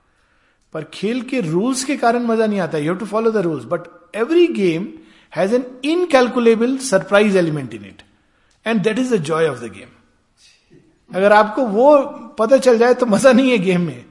[0.74, 3.88] पर खेल के रूल्स के कारण मज़ा नहीं आता you to follow the rules but
[4.16, 4.88] every game
[5.34, 8.02] has an incalculable surprise element in it
[8.66, 9.90] and that is the joy of the game
[11.12, 11.96] अगर आपको वो
[12.40, 14.06] पता चल जाए तो मज़ा नहीं है गेम में.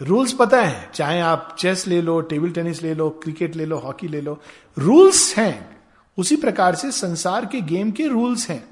[0.00, 0.90] रूल्स पता है.
[0.94, 4.38] चाहे आप चेस ले लो टेबल टेनिस ले लो क्रिकेट ले लो हॉकी ले लो.
[4.78, 5.76] रूल्स हैं.
[6.18, 8.64] उसी प्रकार से संसार के गेम के रूल्स हैं.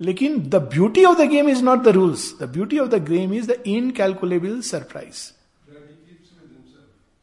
[0.00, 3.34] लेकिन the beauty of the game is not the rules the beauty of the game
[3.34, 5.20] is the incalculable surprise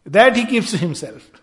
[0.10, 1.38] that he keeps himself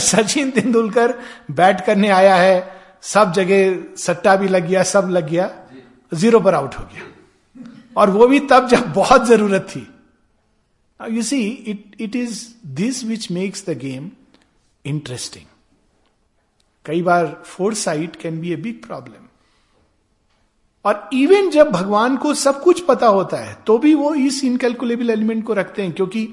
[0.00, 1.14] Sachin Tendulkar
[1.50, 2.56] bat करने आया है
[3.04, 5.50] सब जगह सट्टा भी लग गया सब लग गया
[6.12, 7.10] ज़ीरो पर आउट हो गया
[7.96, 9.86] और वो भी तब जब बहुत ज़रूरत थी
[11.00, 14.10] you see it it is this which makes the game
[14.84, 15.44] interesting
[16.84, 17.26] कई बार
[17.74, 19.28] foresight can be a big problem
[20.84, 25.10] और इवन जब भगवान को सब कुछ पता होता है तो भी वो इस इनकेलकुलेबल
[25.10, 26.28] एलिमेंट को रखते हैं क्योंकि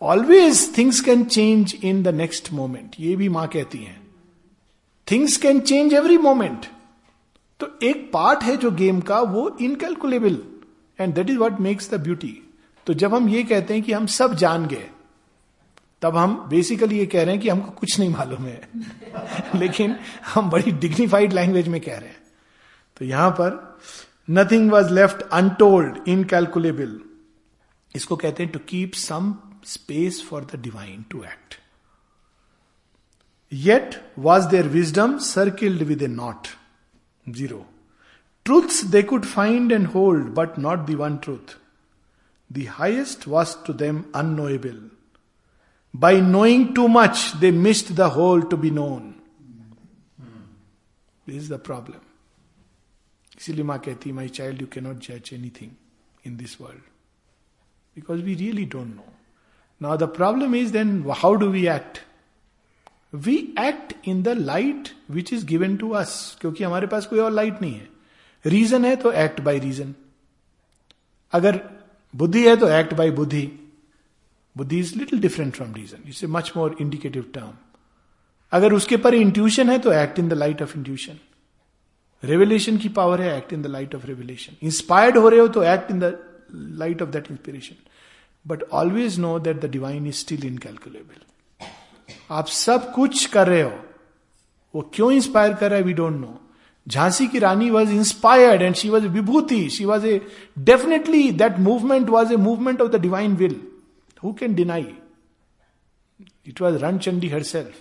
[0.00, 4.00] always things can change in the next moment ये भी माँ कहती हैं।
[5.06, 6.66] Things can change every moment
[7.60, 10.38] तो एक पार्ट है जो गेम का, वो incalculable
[10.98, 12.40] and that is what makes the beauty
[12.86, 14.88] तो जब हम ये कहते हैं कि हम सब जान गए,
[16.02, 18.68] तब हम बेसिकली ये कह रहे हैं कि हमको कुछ नहीं मालूम है।
[19.56, 19.96] लेकिन
[20.34, 22.22] हम बड़ी डिग्निफाइड लैंग्वेज में कह रहे हैं।
[22.96, 23.78] तो यहाँ पर
[24.30, 27.00] nothing was left untold incalculable
[27.94, 29.34] इसको कहते हैं to keep some
[29.67, 31.55] space for the divine to act
[33.51, 36.47] yet was there wisdom circled with a not
[37.25, 37.65] zero
[38.45, 41.55] truths they could find and hold but not the one truth
[42.49, 44.89] the highest was to them unknowable
[45.93, 49.13] by knowing too much they missed the whole to be known
[51.27, 52.07] this is the problem
[53.37, 55.71] इसीलिए माँ कहती my child you cannot जज anything
[56.27, 56.81] in this world
[57.95, 59.13] because we really don't know
[59.80, 61.98] Now the problem is then how do we act
[63.14, 67.32] we act in the light which is given to us क्योंकि हमारे पास कोई और
[67.32, 67.88] light नहीं है।
[68.44, 69.94] Reason है तो act by reason
[71.32, 71.60] अगर
[72.14, 73.42] बुद्धि है तो act by buddhi.
[74.56, 77.52] Buddhi is little different from reason it's a much more indicative term
[78.52, 81.18] अगर उसके पर इंट्यूशन है तो act in the light of intuition
[82.22, 85.62] revelation की पावर है act in the light of revelation inspired हो रहे हो तो
[85.62, 86.18] act in the
[86.52, 87.74] light of that inspiration
[88.46, 91.20] but always know that the divine is still incalculable
[92.30, 93.84] आप सब कुछ कर रहे हो।
[94.74, 96.40] वो क्यों इंस्पायर कर रहा है वी डोंट नो
[96.88, 100.20] झांसी की Rani was inspired and she was vibhuti she was a
[100.58, 103.60] definitely that movement was a movement of the divine will
[104.24, 104.86] who can deny
[106.46, 107.74] it was Ran Chandi herself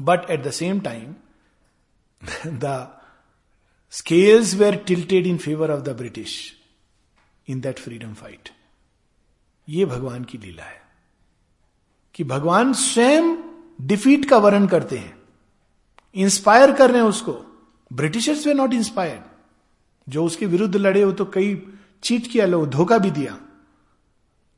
[0.00, 1.14] but at the same time
[2.46, 2.88] the
[3.90, 6.52] scales were tilted in favour of the British
[7.48, 8.48] in that freedom fight
[9.68, 10.80] ये भगवान की लीला है
[12.14, 13.36] कि भगवान स्वयं
[13.80, 15.16] defeat का वर्णन करते हैं
[16.14, 17.32] इंस्पायर कर रहे हैं उसको।
[17.92, 19.22] ब्रिटिशर्स वे नॉट इंस्पायर्ड
[20.08, 21.62] जो उसके विरुद्ध लड़े हो तो कई
[22.02, 23.38] चीट किया लोग धोखा भी दिया।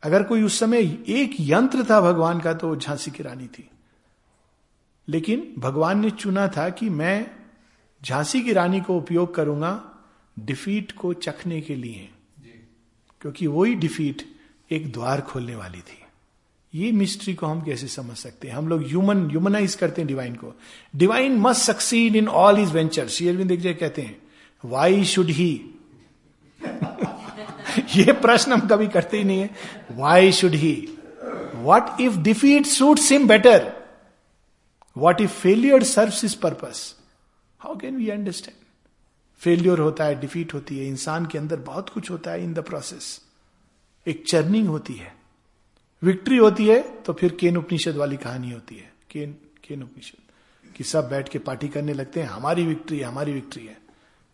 [0.03, 3.71] अगर कोई उस समय एक यंत्र था भगवान का तो वो झांसी की रानी थी।
[5.09, 7.31] लेकिन भगवान ने चुना था कि मैं
[8.05, 9.73] झांसी की रानी को उपयोग करूँगा
[10.39, 12.09] डिफीट को चखने के लिए।
[13.21, 14.38] क्योंकि वही डिफीट
[14.71, 16.03] एक द्वार खोलने वाली थी।
[16.75, 18.55] ये मिस्ट्री को हम कैसे समझ सकते हैं?
[18.55, 20.55] हम लोग ह्यूमन ह्यूमनाइज करते हैं डिवाइन को।
[20.97, 24.23] Divine must succeed in all his venture Shri Aurobindo कहते हैं
[24.65, 25.51] वाई शुड ही
[27.97, 29.51] ये प्रश्न हम कभी करते ही नहीं है।
[29.93, 30.75] Why should he
[31.55, 33.73] what if defeat should seem better
[34.97, 36.95] what if failure serve his purpose
[37.61, 38.57] how can we understand
[39.39, 42.59] failure होता है डिफीट होती है। इंसान के अंदर बहुत कुछ होता है इन द
[42.59, 43.21] प्रोसेस
[44.09, 45.17] एक चर्निंग होती है।
[46.03, 50.23] विक्ट्री होती है तो फिर केन उपनिषद वाली कहानी होती है। केन केन उपनिषद।
[50.77, 53.79] कि सब बैठ के पार्टी करने लगते हैं, हमारी विक्ट्री है, हमारी विक्ट्री है।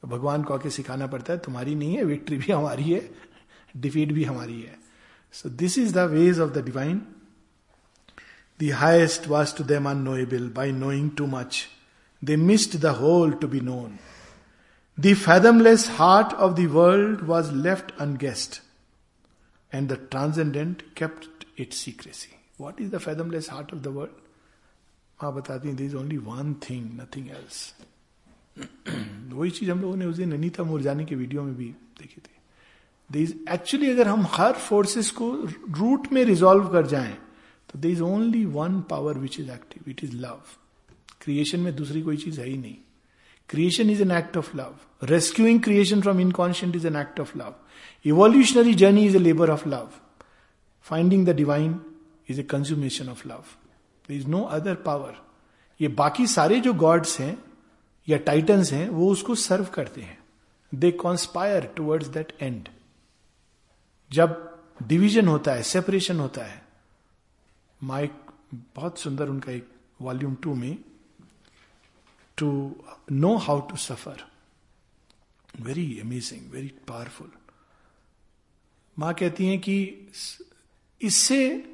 [0.02, 3.10] तो भगवान को आके सिखाना पड़ता है, तुम्हारी नहीं है, विक्ट्री भी हमारी है,
[3.76, 4.78] डिफीट भी हमारी है।
[5.32, 7.02] So this is the ways of the divine
[8.62, 11.68] the highest was to them unknowable by knowing too much
[12.24, 13.96] they missed the whole to be known
[15.00, 18.62] the fathomless heart of the world was left unguessed
[19.74, 24.22] and the transcendent kept its secrecy what is the fathomless heart of the world
[25.18, 27.74] माँ बताती है is only one thing nothing else
[28.58, 31.68] वही चीज़ हम लोगों ने उस दिन अनिता मुरजानी के वीडियो में भी
[32.00, 32.34] देखी थी।
[33.10, 35.30] दे इज़ एक्चुअली अगर हम हर फोर्सेस को
[35.78, 37.16] रूट में रिजोल्व कर जाएँ
[37.70, 40.42] तो there is only one power which is active it is love
[41.20, 42.76] creation में दूसरी कोई चीज़ है ही नहीं।
[43.50, 47.54] Creation is an act of love rescuing creation from inconscient is an act of love
[48.04, 49.90] evolutionary journey is a labour of love
[50.86, 51.80] finding the divine
[52.30, 53.44] is a consummation of love
[54.08, 55.22] there is no other power
[55.80, 57.36] ये बाकी सारे जो God's हैं,
[58.08, 60.18] या titans हैं, वो उसको serve करते हैं.
[60.72, 62.68] They conspire towards that end
[64.10, 64.36] जब
[64.82, 66.62] डिवीज़न होता है सेपरेशन होता है,
[67.80, 68.12] माइक
[68.76, 69.68] बहुत सुंदर उनका एक
[70.02, 70.76] वॉल्यूम टू में
[72.36, 72.76] to
[73.12, 74.24] know how to suffer
[75.60, 77.30] very amazing very powerful
[78.98, 80.08] माँ कहती हैं कि
[81.00, 81.70] इससे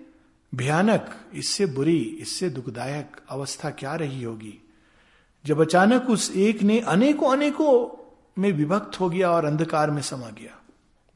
[0.55, 4.59] भयानक, इससे बुरी, इससे दुखदायक अवस्था क्या रही होगी?
[5.47, 7.73] जब अचानक उस एक ने अनेकों अनेकों
[8.39, 10.61] में विभक्त हो गया और अंधकार में समा गया।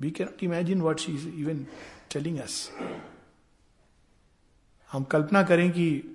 [0.00, 1.66] We cannot imagine what is even
[2.12, 2.70] telling us
[4.92, 6.13] हम कल्पना करें कि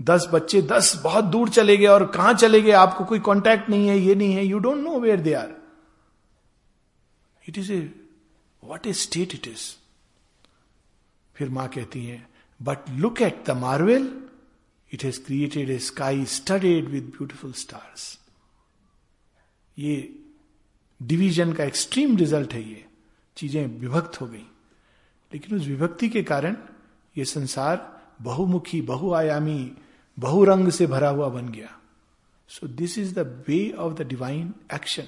[0.00, 2.70] दस बच्चे, दस बहुत दूर चले गए और कहाँ चले गए?
[2.72, 5.54] आपको कोई कांटेक्ट नहीं है, ये नहीं है। You don't know where they are
[7.48, 7.80] it is a
[8.64, 9.74] what a state it is
[11.36, 12.28] फिर माँ कहती है
[12.60, 14.12] but look at the marvel
[14.92, 18.18] it has created a sky studded with beautiful stars
[19.78, 20.14] ये
[21.00, 22.84] डिवीज़न का एक्सट्रीम रिज़ल्ट है ये।
[23.36, 24.46] चीज़ें विभक्त हो गई।
[25.32, 26.56] लेकिन उस विभक्ति के कारण
[27.18, 29.72] ये संसार बहुमुखी, बहुआयामी
[30.20, 31.76] बहुरंग से भरा हुआ बन गया।
[32.50, 35.06] So this is the way of the divine action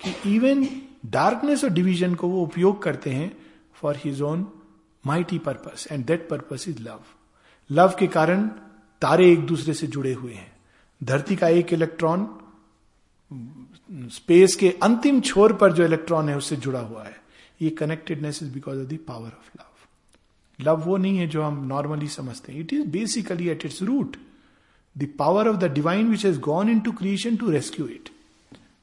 [0.00, 0.66] कि इवन
[1.06, 3.32] डार्कनेस और डिवीज़न को वो उपयोग करते हैं
[3.74, 4.46] for his own
[5.04, 7.00] mighty purpose and that purpose is love
[7.70, 8.46] love के कारण
[9.02, 10.52] तारे एक दूसरे से जुड़े हुए हैं।
[11.00, 12.28] धरती का एक इलेक्ट्रॉन
[14.12, 17.16] स्पेस के अंतिम छोर पर जो इलेक्ट्रॉन है, उससे जुड़ा हुआ है।
[17.62, 19.69] ये connectedness is because of the power of love
[20.60, 22.60] love वो नहीं है जो हम नॉर्मली समझते हैं.
[22.60, 24.16] It is basically at its root
[24.98, 28.08] the power of the divine which has gone into creation to rescue it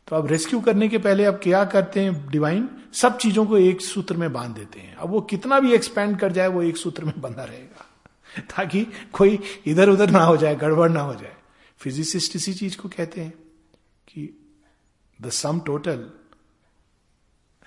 [0.07, 3.81] तो अब रेस्क्यू करने के पहले अब क्या करते हैं डिवाइन सब चीज़ों को एक
[3.81, 4.95] सूत्र में बाँध देते हैं.
[4.95, 7.85] अब वो कितना भी एक्सपेंड कर जाए, वो एक सूत्र में बंधा रहेगा।
[8.39, 11.35] ताकि कोई इधर उधर ना हो जाए, गड़बड़ ना हो जाए।
[11.77, 13.31] फिजिसिस्ट इसी चीज़ को कहते हैं
[14.07, 14.47] कि
[15.21, 16.09] the sum total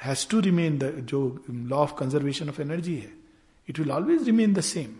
[0.02, 3.19] has to remain the जो law of conservation of energy है
[3.70, 4.94] it will always remain the same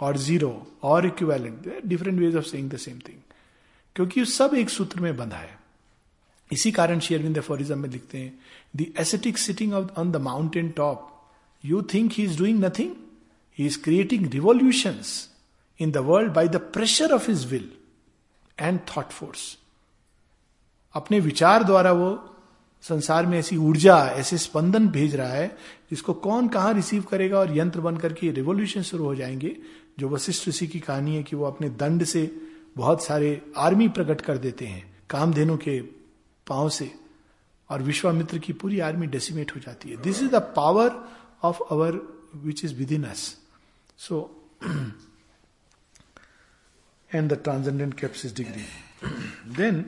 [0.00, 3.18] और ज़ीरो और equivalent different ways of saying the same thing
[3.96, 5.58] क्योंकि सब एक सूत्र में बंधा है।
[6.52, 8.40] इसी कारण शेयरविंद एफोरिज्म में लिखते हैं
[8.76, 11.10] the ascetic sitting on the mountain top
[11.64, 12.94] you think he is doing nothing
[13.58, 15.00] he is creating revolution
[15.80, 17.70] in the world by the pressure of his will
[18.60, 19.58] and thought force
[20.94, 22.33] अपने विचार द्वारा वो
[22.88, 25.48] संसार में ऐसी ऊर्जा, ऐसे स्पंदन भेज रहा है
[25.90, 29.56] जिसको कौन कहाँ रिसीव करेगा और यंत्र बन करके रिवोल्यूशन शुरू हो जाएँगे?
[29.98, 32.40] जो वशिष्ठ ऋषि की कहानी है कि वो अपने दंड से
[32.76, 35.80] बहुत सारे आर्मी प्रकट कर देते हैं, कामधेनु के
[36.46, 36.94] पाँव से,
[37.70, 41.08] और विश्वामित्र की पूरी आर्मी डेसिमेट हो जाती है। This is the power
[41.42, 42.00] of our
[42.36, 43.36] which is within us
[43.98, 44.46] so
[47.14, 48.62] and the transcendent caps degree
[49.56, 49.84] then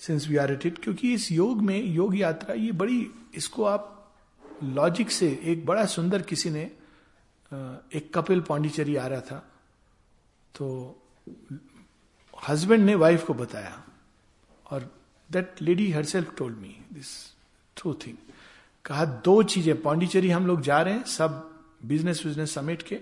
[0.00, 3.96] since we are at it क्योंकि इस योग में, योग यात्रा, ये बड़ी, इसको आप
[4.64, 6.62] लॉजिक से एक बड़ा सुंदर किसी ने
[7.94, 9.38] एक कपिल पांडिचेरी आ रहा था
[10.54, 10.66] तो
[12.48, 13.82] हस्बैंड ने वाइफ को बताया,
[14.66, 14.90] और
[15.30, 17.08] that lady herself told me this
[17.76, 18.16] true thing
[18.84, 21.50] कहा, दो चीज़ें, पांडिचेरी हम लोग जा रहे हैं, सब
[21.84, 22.98] बिज़नेस बिज़नेस समेट के,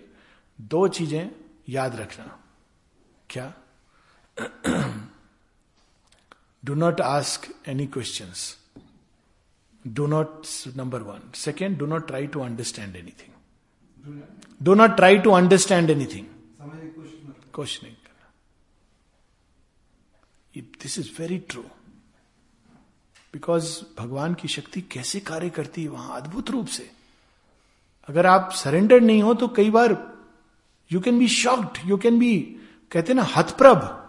[0.58, 1.30] दो चीज़ें
[1.68, 2.38] याद रखना।
[3.30, 3.52] क्या?
[6.64, 8.32] Do not ask any question
[9.86, 10.42] do not
[10.76, 14.22] number one second do not try to understand anything
[14.62, 16.26] do not try to understand anything
[17.54, 17.94] questioning
[20.82, 21.62] this is very true
[23.32, 26.90] because भगवान की शक्ति कैसे कार्य करती है वहाँ अद्भुत रूप से।
[28.08, 30.16] अगर आप सरेंडर नहीं हो तो कई बार
[30.92, 32.40] you can be shocked you can be
[32.90, 34.07] कहते ना हथप्रभ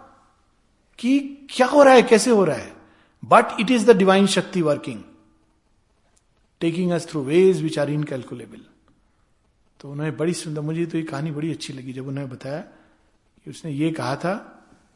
[1.00, 2.74] कि क्या हो रहा है, कैसे हो रहा है?
[3.24, 5.02] But it is the divine shakti working
[6.62, 8.62] taking us through ways which are incalculable
[9.80, 13.50] तो उन्होंने बड़ी सुंदर, मुझे तो ये कहानी बड़ी अच्छी लगी जब उन्होंने बताया कि
[13.50, 14.34] उसने ये कहा था,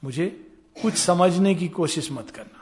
[0.03, 0.25] मुझे
[0.75, 2.59] कुछ समझने की कोशिश मत करना।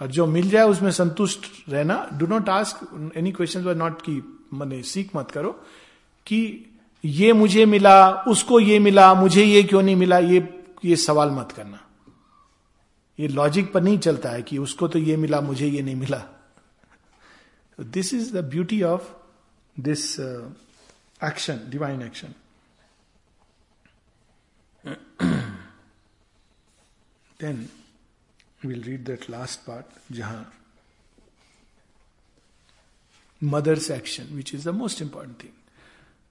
[0.00, 4.22] और जो मिल जाए उसमें संतुष्ट रहना। Do not ask any question were not की,
[4.54, 5.50] मैंने सीख मत करो
[6.26, 6.40] कि
[7.04, 10.40] ये मुझे मिला, उसको ये मिला, मुझे ये क्यों नहीं मिला, ये
[10.84, 11.80] ये सवाल मत करना।
[13.18, 16.22] ये लॉजिक पर नहीं चलता है कि उसको तो ये मिला, मुझे ये नहीं मिला।
[17.78, 19.12] This is the beauty of
[19.76, 20.04] this
[21.20, 22.34] action divine action
[27.40, 27.68] then
[28.64, 30.52] will read that last part जहाँ
[33.42, 35.52] mother's action which is the most important thing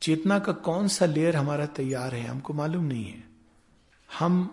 [0.02, 3.31] चेतना का कौन सा लेयर हमारा तैयार है, हमको मालूम नहीं है।
[4.12, 4.50] हम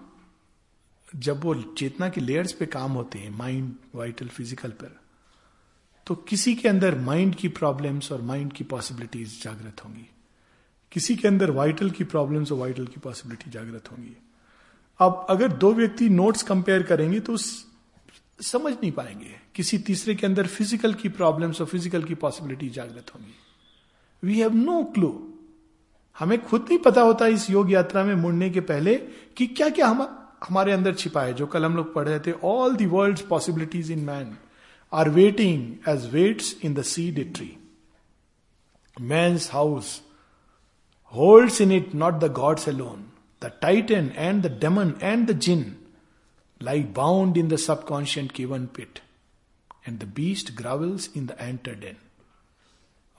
[1.08, 4.98] जब वो चेतना के लेयर्स पे काम होते हैं माइंड वाइटल फ़िज़िकल पर
[6.06, 10.08] तो किसी के अंदर माइंड की प्रॉब्लम्स और माइंड की पॉसिबिलिटीज जागृत होंगी।
[10.92, 14.16] किसी के अंदर वाइटल की प्रॉब्लम्स और वाइटल की पॉसिबिलिटी जागृत होंगी।
[15.00, 20.46] अब अगर दो व्यक्ति नोट्स कंपेयर करेंगे तो समझ नहीं पाएँगे किसी तीसरे के अंदर
[20.46, 23.34] फ़िज़िकल की प्रॉब्लम्स और फ़िज़िकल की पॉसिबिलिटी जागृत होंगी।
[24.22, 25.10] वी हैव नो क्लू
[26.16, 28.94] हमें खुद नहीं पता होता इस योग यात्रा में मुड़ने के पहले
[29.38, 30.02] कि क्या क्या हम,
[30.48, 33.90] हमारे अंदर छिपा है जो कल हम लोग पढ़ रहे थे all the world possibilities
[33.90, 34.38] in man
[34.92, 37.56] are waiting as waits in the seed tree
[39.00, 40.02] man's house
[41.14, 43.04] holds in it not the gods alone
[43.42, 45.76] the titan and the demon and the jinn
[46.62, 48.98] like bound in the subconscient cavern pit
[49.88, 51.96] and the beast grovels in the antre den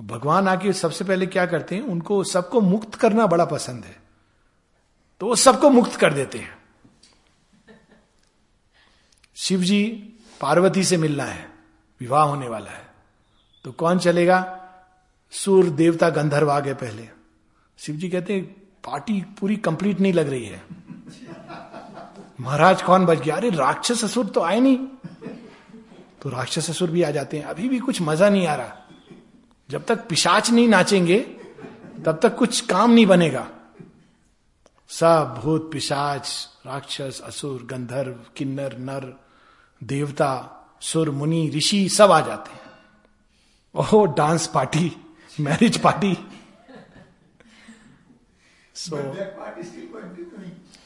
[0.02, 1.82] भगवान आके सबसे पहले क्या करते हैं?
[1.82, 4.09] उनको, सबको मुक्त करना बड़ा पसंद है।
[5.20, 6.58] तो वो सबको मुक्त कर देते हैं।
[9.36, 11.50] शिव जी पार्वती से मिलना है,
[12.00, 12.88] विवाह होने वाला है।
[13.64, 14.60] तो कौन चलेगा?
[15.32, 17.10] सूर देवता गंधर्व आ गए पहले।
[17.78, 18.46] शिव जी कहते हैं,
[18.84, 20.64] पार्टी पूरी कंप्लीट नहीं लग रही है।
[22.42, 23.36] महाराज कौन बच गया?
[23.36, 24.78] अरे राक्षस असुर तो आए नहीं।
[26.22, 28.88] तो राक्षस असुर भी आ जाते हैं। अभी भी कुछ मज़ा नहीं आ रहा।
[29.70, 31.20] जब तक पिशाच नहीं नाचेंगे,
[32.06, 33.50] तब तक कुछ काम नहीं बनेगा।
[34.90, 36.28] सब भूत पिशाच
[36.66, 39.06] राक्षस असुर गंधर्व किन्नर नर
[39.82, 40.32] देवता
[40.82, 42.62] सुर मुनि ऋषि सब आ जाते हैं।
[43.76, 44.92] ओह dance party
[45.40, 46.16] marriage party.
[48.76, 48.98] So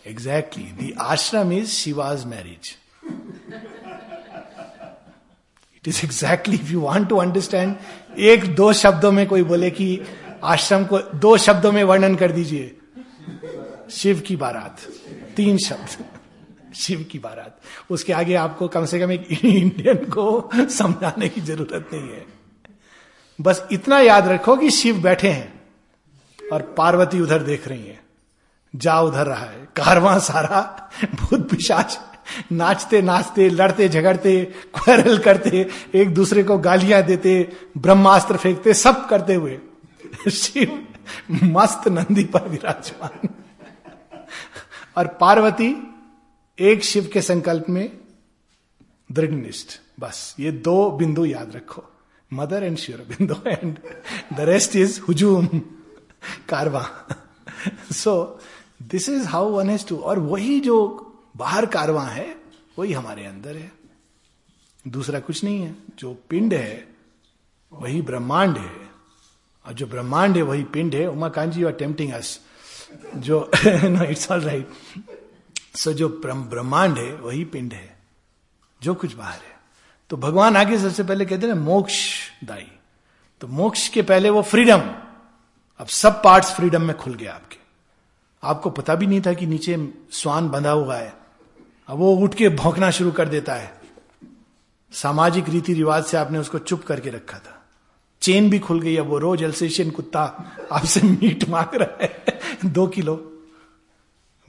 [0.08, 2.76] exactly the ashram is Shiva's marriage
[5.76, 9.88] it is exactly if you want to understand एक दो शब्दों में कोई बोले कि
[10.44, 12.80] आश्रम को दो शब्दों में वर्णन कर दीजिए।
[13.92, 14.78] शिव की बारात,
[15.36, 16.06] तीन शब्द।
[16.76, 17.60] शिव की बारात।
[17.90, 22.26] उसके आगे आपको कम से कम एक इंडियन को समझाने की ज़रूरत नहीं है।
[23.42, 25.62] बस इतना याद रखो कि शिव बैठे हैं
[26.54, 28.04] और पार्वती उधर देख रही है।
[28.76, 32.00] जा उधर रहा है। कारवां सारा भूत पिशाच।
[32.52, 39.34] नाचते नाचते, लड़ते, झगड़ते क्वेरल करते, एक दूसरे को गालियाँ देते, ब्रह्मास्त्र फेंकते, सब करते
[39.34, 39.60] हुए
[40.32, 40.88] शिव
[41.44, 43.43] मस्त नंदी पर विराजमान।
[44.98, 45.96] और पार्वती
[46.60, 47.98] एक शिव के संकल्प में
[49.12, 49.70] दृढ़निष्ठ।
[50.00, 51.84] बस, ये दो बिंदु याद रखो।
[52.34, 53.78] मदर एंड शिवर बिंदु एंड
[54.38, 55.48] द रेस्ट इज़ हुजूम,
[56.50, 57.08] कारवा।
[57.92, 58.40] So
[58.82, 62.36] this is how one has to और वही जो बाहर कारवा है,
[62.80, 63.72] वही हमारे अंदर है।
[64.88, 66.96] दूसरा कुछ नहीं है। जो पिंड है,
[67.74, 68.90] वही ब्रह्मांड है।
[69.66, 72.40] और जो ब्रह्मांड है, वही पिंड है। Uma Kanji you are tempting us
[73.18, 74.68] जो no it's all right
[75.76, 77.98] so जो ब्रह्मांड है, वही पिंड है,
[78.82, 79.52] जो कुछ बाहर है।
[80.10, 81.96] तो भगवान आगे सबसे पहले कहते हैं मोक्ष
[82.44, 82.68] दाई
[83.42, 84.82] तो मोक्ष के पहले वो फ्रीडम
[85.80, 87.58] अब सब पार्ट्स फ्रीडम में खुल गया आपके।
[88.44, 89.78] आपको पता भी नहीं था कि नीचे
[90.12, 91.14] स्वान बंधा हुआ है।
[91.90, 93.72] अब वो उठ के भौंकना शुरू कर देता है।
[94.94, 97.63] सामाजिक रीति रिवाज से आपने उसको चुप करके रखा था।
[98.24, 100.24] चेन भी खुल गई है, वो रोज एल्सेशियन कुत्ता
[100.72, 102.24] आपसे मीट मांग रहा है।
[102.66, 103.30] दो किलो।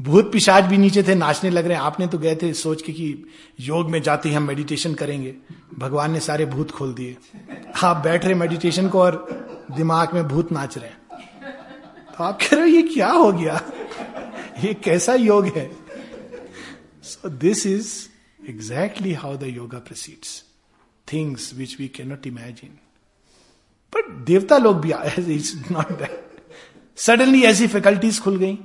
[0.01, 2.93] भूत पिशाच भी नीचे थे, नाचने लग रहे हैं। आपने तो गए थे सोच के
[2.93, 3.25] कि
[3.61, 5.35] योग में जाते ही हम मेडिटेशन करेंगे।
[5.79, 7.17] भगवान ने सारे भूत खोल दिए।
[7.85, 9.27] आप बैठ रहे मेडिटेशन को और
[9.77, 10.99] दिमाग में भूत नाच रहे हैं।
[12.19, 13.63] तो आप कह रहे हो, ये क्या हो गया?
[14.65, 15.77] ये कैसा योग है?
[17.03, 17.95] So this is
[18.51, 20.45] exactly how the yoga proceeds
[21.13, 22.79] things which we cannot imagine
[23.95, 24.93] but देवता लोग भी
[25.35, 26.23] इट्स नॉट दैट
[26.99, 28.59] सडनली ऐसी फैकल्टीज खुल गई।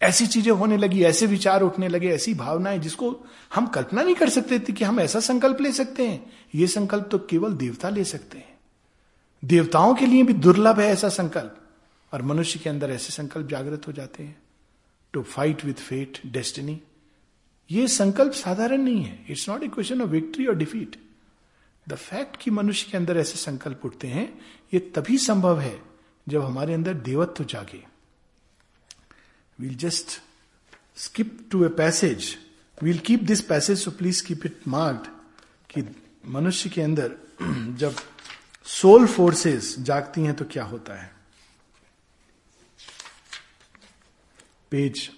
[0.00, 3.14] ऐसी चीज़ें होने लगी, ऐसे विचार उठने लगे, ऐसी भावनाएँ जिसको
[3.54, 7.08] हम कल्पना नहीं कर सकते थे कि हम ऐसा संकल्प ले सकते हैं। ये संकल्प
[7.10, 8.58] तो केवल देवता ले सकते हैं।
[9.42, 11.56] देवताओं के लिए भी दुर्लभ है ऐसा संकल्प।
[12.12, 14.36] और मनुष्य के अंदर ऐसे संकल्प जागृत हो जाते हैं।
[15.14, 16.80] To fight with fate destiny
[17.70, 20.96] ये संकल्प साधारण नहीं है। It's not a question of victory और डिफीट
[21.88, 24.28] द फैक्ट कि मनुष्य के अंदर ऐसे संकल्प उठते हैं,
[24.74, 25.80] ये तभी संभव है
[26.26, 27.82] जब हमारे अंदर देवत्व जागे।
[29.58, 30.20] We'll just
[30.96, 32.36] skip to a passage
[32.82, 35.08] we'll keep this passage so please keep it marked
[35.70, 35.82] कि
[36.26, 37.14] मनुष्य के अंदर
[37.78, 37.96] जब
[38.66, 41.10] सोल फोर्सेस जागती हैं तो क्या होता है?
[44.70, 45.10] पेज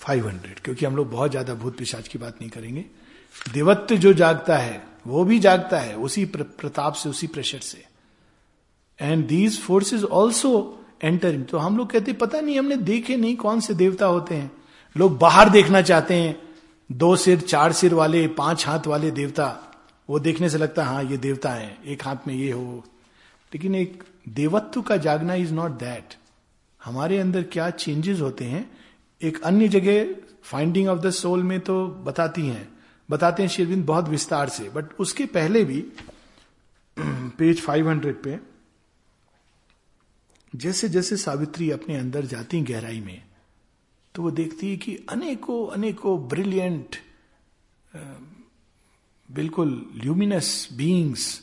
[0.00, 2.84] 500 क्योंकि हम लोग बहुत ज़्यादा भूत पिशाच की बात नहीं करेंगे।
[3.52, 7.84] देवत्व जो जागता है, वो भी जागता है, उसी प्रताप से, उसी प्रेशर से।
[9.00, 13.60] And these forces also enter तो हम लोग कहते पता नहीं, हमने देखे नहीं कौन
[13.60, 14.50] से देवता होते हैं।
[14.96, 16.42] लोग बाहर देखना चाहते हैं,
[16.92, 19.62] दो सिर, चार सिर वाले, पाँच हाथ वाले देवता।
[20.08, 22.84] वो देखने से लगता है हाँ ये देवता है, एक हाथ में ये हो।
[23.52, 26.14] लेकिन एक देवत्व का जागना इज़ नॉट दैट
[26.80, 28.70] हमारे अंदर क्या चेंजेस होते हैं?
[29.22, 32.75] एक अन्य जगह फाइंडिंग ऑफ़ द सोल में तो बताती हैं।
[33.10, 35.92] बताते हैं शेरविंद बहुत विस्तार से बट उसके पहले भी
[37.38, 38.38] पेज 500 पे
[40.56, 43.22] जैसे जैसे सावित्री अपने अंदर जाती गहराई में
[44.14, 46.96] तो वो देखती है कि अनेकों अनेकों ब्रिलियंट
[49.30, 51.42] बिल्कुल ल्यूमिनस बीइंग्स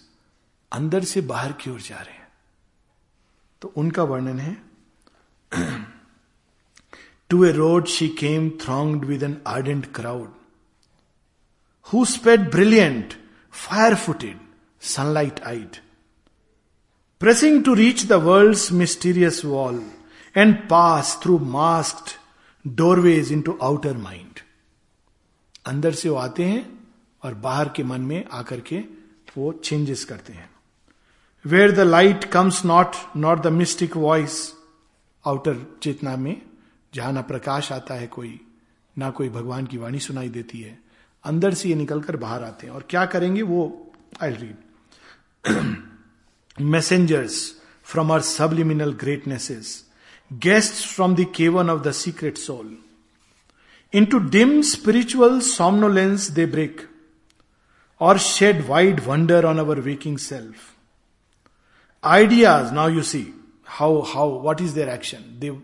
[0.72, 2.28] अंदर से बाहर की ओर जा रहे हैं।
[3.62, 4.58] तो उनका वर्णन है
[7.30, 10.34] to a road she came thronged with an ardent crowd
[11.88, 13.18] who sped brilliant,
[13.50, 14.38] fire footed,
[14.82, 15.80] sunlight eyed,
[17.22, 19.80] pressing to reach the world's mysterious wall
[20.36, 22.18] and pass through masked
[22.66, 24.42] doorways into outer mind.
[25.66, 26.66] अंदर से वो आते हैं
[27.24, 28.80] और बाहर के मन में आकर के
[29.38, 30.50] वो चेंजेस करते हैं
[31.46, 34.36] where the light comes not not the mystic voice
[35.26, 36.42] outer चेतना में
[36.94, 38.40] जहाँ ना प्रकाश आता है कोई
[38.98, 40.78] ना कोई भगवान की वाणी सुनाई देती है
[41.24, 43.92] अंदर से ये निकलकर बाहर आते हैं। और क्या करेंगे वो
[44.30, 44.58] bright
[46.62, 47.54] messengers
[47.84, 49.88] from our subliminal greatnesses
[50.34, 52.78] guest from the cavern of the secret soul
[54.06, 56.90] into dim spiritual somnolence they break
[58.00, 60.56] और shed wide wonder on our waking self
[62.04, 63.34] ideas now you see
[63.66, 65.18] how how what is their action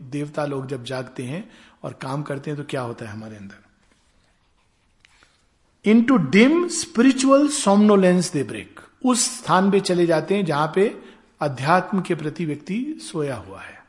[0.10, 1.52] देवता लोग जब जागते हैं
[1.84, 3.69] और काम करते हैं तो क्या होता है हमारे अंदर
[6.04, 11.02] into dim spiritual somnolence they break उस स्थान पे चले जाते हैं जहाँ पे
[11.42, 13.86] अध्यात्म के प्रति व्यक्ति सोया हुआ है।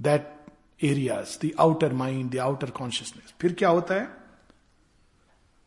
[0.00, 0.46] That
[0.84, 4.16] areas the outer mind the outer consciousness फिर क्या होता है?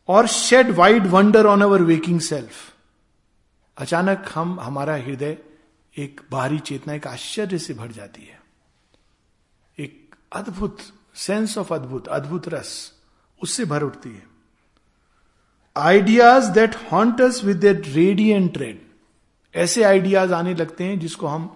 [0.08, 2.74] और shed wide wonder on our waking self
[3.76, 5.38] अचानक हम, हमारा हृदय
[5.96, 8.40] एक बाहरी चेतना, एक आश्चर्य से भर जाती है।
[9.78, 10.78] एक अद्भुत
[11.14, 12.92] सेंस ऑफ़ अद्भुत अद्भुत रस
[13.42, 14.35] उससे भर उठती है।
[15.76, 18.80] Ideas that haunts with that radiant tread
[19.54, 21.46] ऐसे आइडियाज़ आने लगते हैं जिसको हम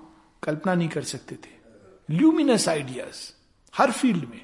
[0.42, 1.58] कल्पना नहीं कर सकते थे।
[2.10, 3.16] ल्यूमिनस आइडियाज़
[3.74, 4.40] हर फ़ील्ड में।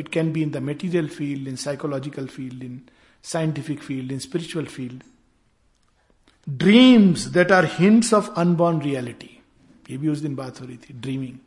[0.00, 2.80] It can be in the material field in psychological field in
[3.24, 5.02] scientific field in spiritual field
[6.48, 9.36] dreams that are hints of unborn reality
[9.90, 11.38] ये भी उस दिन बात हो रही थी ड्रीमिंग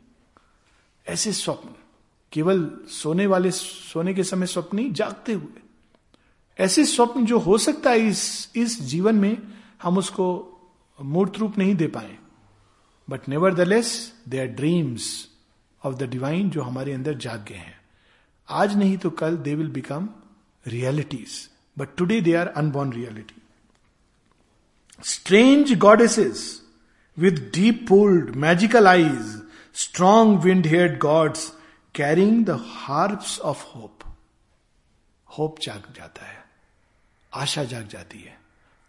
[1.06, 1.68] ऐसे स्वप्न,
[2.32, 5.62] केवल सोने वाले, सोने के समय स्वप्न नहीं, जागते हुए।
[6.58, 9.36] ऐसे स्वप्न जो हो सकता है इस इस जीवन में,
[9.82, 10.26] हम उसको
[10.98, 12.16] मूर्त रूप नहीं दे पाए।
[13.08, 13.28] But
[13.60, 15.28] nevertheless they are dreams
[15.84, 17.80] of the divine जो हमारे अंदर जाग गए हैं।
[18.48, 20.08] आज नहीं तो कल they will become
[20.66, 23.42] realities but today they are unborn reality
[25.04, 26.62] strange goddesses
[27.18, 29.42] with deep pooled magical eyes
[29.74, 31.52] strong wind haired gods
[31.94, 33.98] carrying the harps of hope
[35.38, 36.43] hope जाग जाता है।
[37.34, 38.40] आशा जाग जाती है।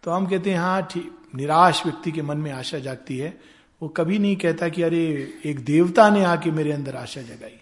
[0.03, 3.41] तो हम कहते हैं हाँ ठीक, निराश व्यक्ति के मन में आशा जागती है।
[3.81, 7.59] वो कभी नहीं कहता कि, अरे, एक देवता ने आके मेरे अंदर आशा जगाई।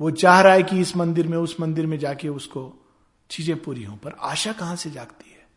[0.00, 2.86] वो चाह रहा है कि इस मंदिर में, उस मंदिर में जाके उसको
[3.30, 5.48] चीज़ें पूरी हों, पर आशा कहाँ से जागती है?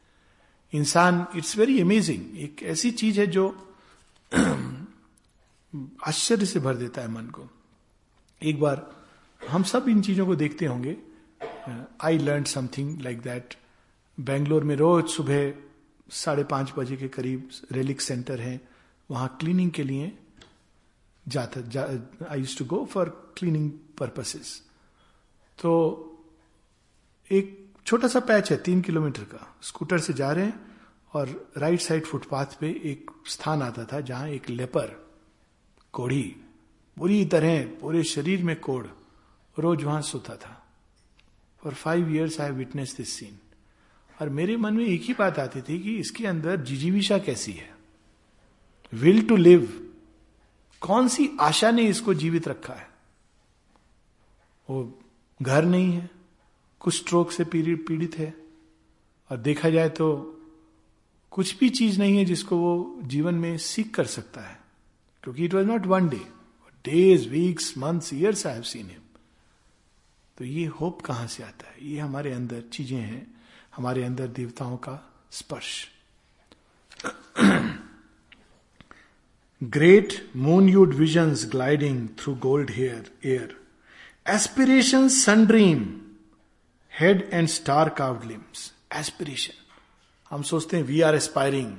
[0.73, 3.73] इंसान इट्स वेरी अमेजिंग एक ऐसी चीज़ है जो
[6.07, 7.47] आश्चर्य से भर देता है मन को।
[8.43, 8.95] एक बार
[9.49, 10.97] हम सब इन चीज़ों को देखते होंगे।
[12.01, 13.53] I learn something like that
[14.17, 15.53] Bangalore में रोज सुबह
[16.11, 18.59] साढ़े पाँच बजे के करीब रेलिक सेंटर है।
[19.09, 20.11] वहाँ क्लीनिंग के लिए
[21.25, 21.59] जाता
[22.29, 24.61] I use to go for cleaning purposes
[25.59, 25.71] तो
[27.31, 30.71] एक छोटा सा पैच है, तीन किलोमीटर का। स्कूटर से जा रहे हैं
[31.13, 34.99] और राइट साइड फुटपाथ पे एक स्थान आता था जहाँ एक लेपर
[35.93, 36.35] कोढ़ी,
[36.97, 38.85] बुरी तरह, पूरे शरीर में कोड़
[39.57, 40.59] रोज वहाँ सोता था।
[41.63, 43.37] For five years I witness this scene
[44.23, 47.75] और मेरे मन में एक ही बात आती थी कि इसके अंदर जिजीविशा कैसी है?
[48.93, 49.91] विल टू लिव
[50.81, 52.87] कौन सी आशा ने इसको जीवित रखा है?
[54.69, 54.99] वो
[55.41, 56.09] घर नहीं है,
[56.79, 58.33] कुछ स्ट्रोक से पीड़ित है।
[59.31, 60.07] और देखा जाए तो
[61.31, 64.59] कुछ भी चीज़ नहीं है जिसको वो जीवन में सीख कर सकता है।
[65.23, 66.21] क्योंकि it was not one day
[66.85, 69.01] days weeks months years I have seen him
[70.37, 71.75] तो ये होप कहाँ से आता है?
[71.81, 73.32] ये हमारे अंदर चीज़ें हैं।
[73.73, 74.99] हमारे अंदर देवताओं का
[75.31, 75.87] स्पर्श।
[79.61, 83.55] Great moon hued vision gliding through gold hair air
[84.27, 85.83] aspiration sun dream
[86.93, 89.61] head and star carved limbs aspiration
[90.31, 91.75] हम सोचते हैं we are aspiring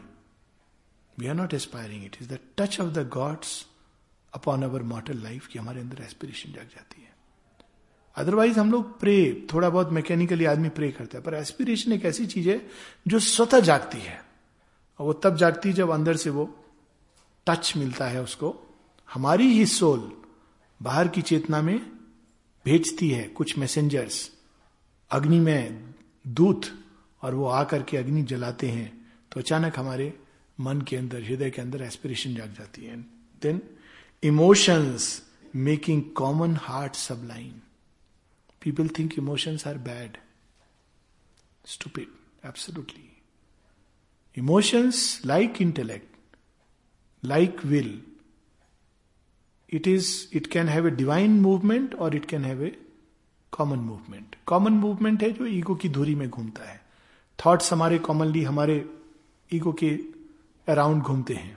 [1.19, 3.65] we are not aspiring it is the touch of the gods
[4.33, 7.14] upon our mortal life की हमारे अंदर aspiration जग जाती है।
[8.17, 12.27] Otherwise हम लोग प्रे थोड़ा बहुत मैकेनिकली आदमी प्रे करता है। पर एस्पिरेशन एक ऐसी
[12.27, 12.67] चीज़ है
[13.09, 14.25] जो स्वतः जागती है।
[14.99, 16.65] और वो तब जागती है जब अंदर से वो
[17.47, 18.77] टच मिलता है उसको।
[19.13, 20.13] हमारी ही सोल
[20.83, 21.79] बाहर की चेतना में
[22.65, 24.31] भेजती है कुछ मैसेंजर्स
[25.11, 25.95] अग्नि में
[26.27, 26.63] दूत
[27.23, 30.19] और वो आकर के अग्नि जलाते हैं। तो अचानक हमारे
[30.61, 32.97] मन के अंदर, हृदय के अंदर एस्पिरेशन जाग जाती है।
[33.43, 33.63] Then
[34.23, 35.23] emotions
[35.57, 37.61] making common heart sublime
[38.65, 40.19] People think emotions are bad.
[41.65, 42.09] Stupid.
[42.43, 43.11] Absolutely.
[44.37, 46.07] Emotions, like intellect,
[47.23, 47.93] like will,
[49.69, 52.73] it is, it can have a divine movement or it can have a
[53.53, 56.81] common movement common movement है जो ego की धुरी में घूमता है
[57.39, 58.75] thoughts हमारे commonly हमारे
[59.53, 59.91] ego के
[60.67, 61.57] अराउंड घूमते हैं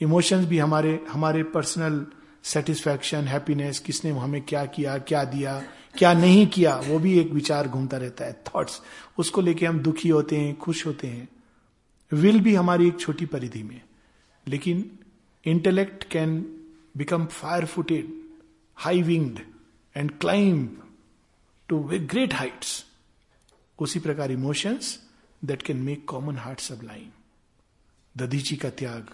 [0.00, 1.94] इमोशंस भी हमारे हमारे पर्सनल
[2.44, 5.60] सेटिस्फैक्शन हैप्पीनेस किसने हमें क्या किया, क्या दिया,
[5.98, 8.80] क्या नहीं किया, वो भी एक विचार घूमता रहता है थॉट्स
[9.18, 11.28] उसको लेके हम दुखी होते हैं, खुश होते हैं।
[12.12, 13.80] विल भी हमारी एक छोटी परिधि में।
[14.46, 14.90] लेकिन
[15.44, 16.40] intellect can
[16.96, 18.12] become fire footed
[18.76, 19.40] high winged
[19.96, 20.82] and climb
[21.68, 22.84] to way great heights
[23.78, 24.98] उसी प्रकार emotions
[25.44, 27.10] that can make common heart sublime
[28.16, 29.08] Dadhichi का त्याग,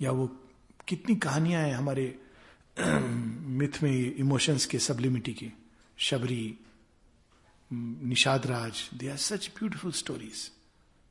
[0.00, 0.30] या वो
[0.88, 2.06] कितनी कहानियाँ हैं हमारे,
[3.60, 5.52] मिथ में इमोशंस के सबलिमिटी की।
[5.98, 6.58] Shabari
[7.70, 10.50] Nishad Raj they are such beautiful stories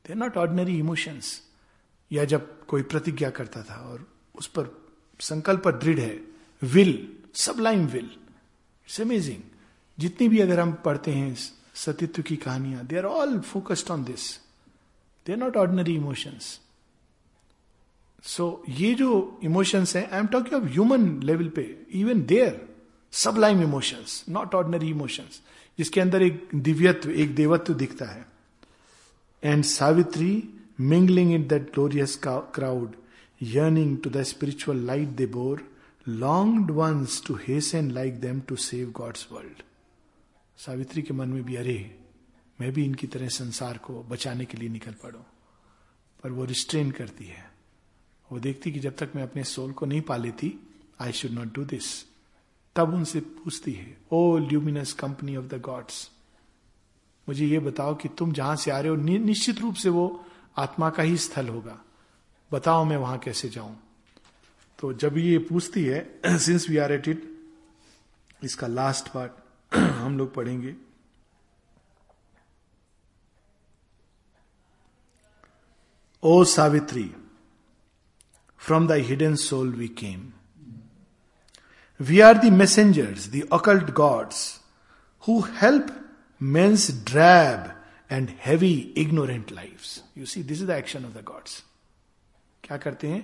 [0.04, 1.40] they are not ordinary emotions
[2.10, 4.70] या जब कोई प्रतिज्ञा करता था और उस पर
[5.20, 6.14] संकल्प दृढ़ है
[6.62, 6.92] will
[7.34, 8.10] sublime will
[8.86, 9.42] it's amazing
[9.98, 11.34] जितनी भी अगर हम पढ़ते हैं
[11.74, 14.30] सतीत्व की कहानियाँ they are all focused on this
[15.26, 16.58] they are not ordinary emotions
[18.38, 22.68] so ये जो इमोशंस है I am talking of human level पे even their
[23.12, 25.42] sublime emotions not ordinary emotions
[25.78, 28.26] जिसके अंदर एक दिव्यत्व, एक देवत्व दिखता है।
[29.44, 30.48] And Savitri
[30.80, 32.92] mingling in that glorious crowd
[33.42, 35.70] yearning to the spiritual light they bore
[36.08, 39.62] long once to hasten like them to save God's world
[40.58, 41.98] Savitri के मन में भी, अरे,
[42.60, 45.18] मैं भी इनकी तरह संसार को बचाने के लिए निकल पड़ू।
[46.22, 47.47] पर वो रिस्ट्रेन करती है।
[48.32, 50.54] वो देखती कि जब तक मैं अपने सोल को नहीं पा लेती
[51.00, 52.04] I should not do this
[52.76, 56.10] तब उनसे पूछती है O luminous company of the gods
[57.28, 60.24] मुझे ये बताओ कि तुम जहाँ से आ रहे हो नि, निश्चित रूप से वो
[60.56, 61.80] आत्मा का ही स्थल होगा।
[62.52, 63.80] बताओ मैं वहाँ कैसे जाऊँ?
[64.78, 67.38] तो जब ये पूछती है since we are at it
[68.44, 69.32] इसका लास्ट पार्ट
[69.76, 70.74] हम लोग पढ़ेंगे।
[76.22, 77.14] ओ Savitri
[78.61, 80.31] from the hidden soul we came
[81.99, 84.47] we are the messengers the occult gods
[85.23, 85.95] who help
[86.41, 87.71] men's drab
[88.09, 91.63] and heavy ignorant life you see this is the action of the gods
[92.63, 93.23] क्या करते हैं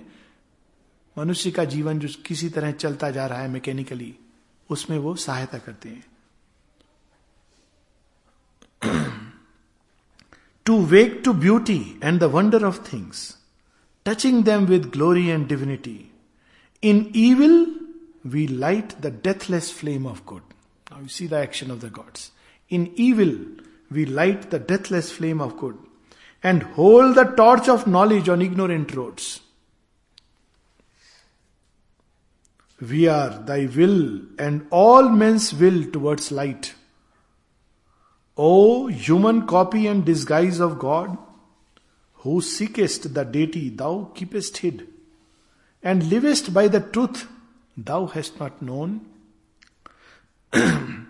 [1.16, 4.14] मनुष्य का जीवन जो किसी तरह चलता जा रहा है मैकेनिकली
[4.70, 6.04] उसमें वो सहायता करते हैं
[10.66, 13.28] to wake to beauty and the wonder of things
[14.05, 16.11] touching them with glory and divinity.
[16.81, 17.67] In evil,
[18.23, 20.43] we light the deathless flame of good.
[20.91, 22.31] Now you see the action of the gods.
[22.69, 23.35] In evil,
[23.91, 25.77] we light the deathless flame of good
[26.43, 29.41] and hold the torch of knowledge on ignorant roads.
[32.79, 36.75] We are thy will and all men's will towards light.
[38.37, 41.17] O human copy and disguise of God,
[42.25, 44.87] who seekest the deity thou keepest hid,
[45.83, 47.27] and livest by the truth
[47.77, 49.05] thou hast not known,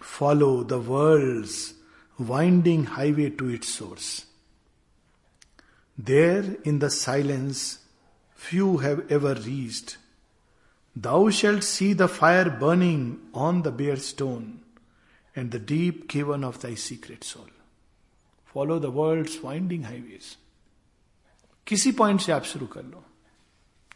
[0.00, 1.74] follow the world's
[2.20, 4.26] winding highway to its source.
[5.98, 7.80] There in the silence
[8.36, 9.96] few have ever reached
[10.94, 14.60] Thou shalt see the fire burning on the bare stone
[15.34, 17.57] and the deep cavern of thy secret soul.
[18.55, 20.37] Follow the world's winding highways.
[21.67, 23.03] किसी point से आप शुरू कर लो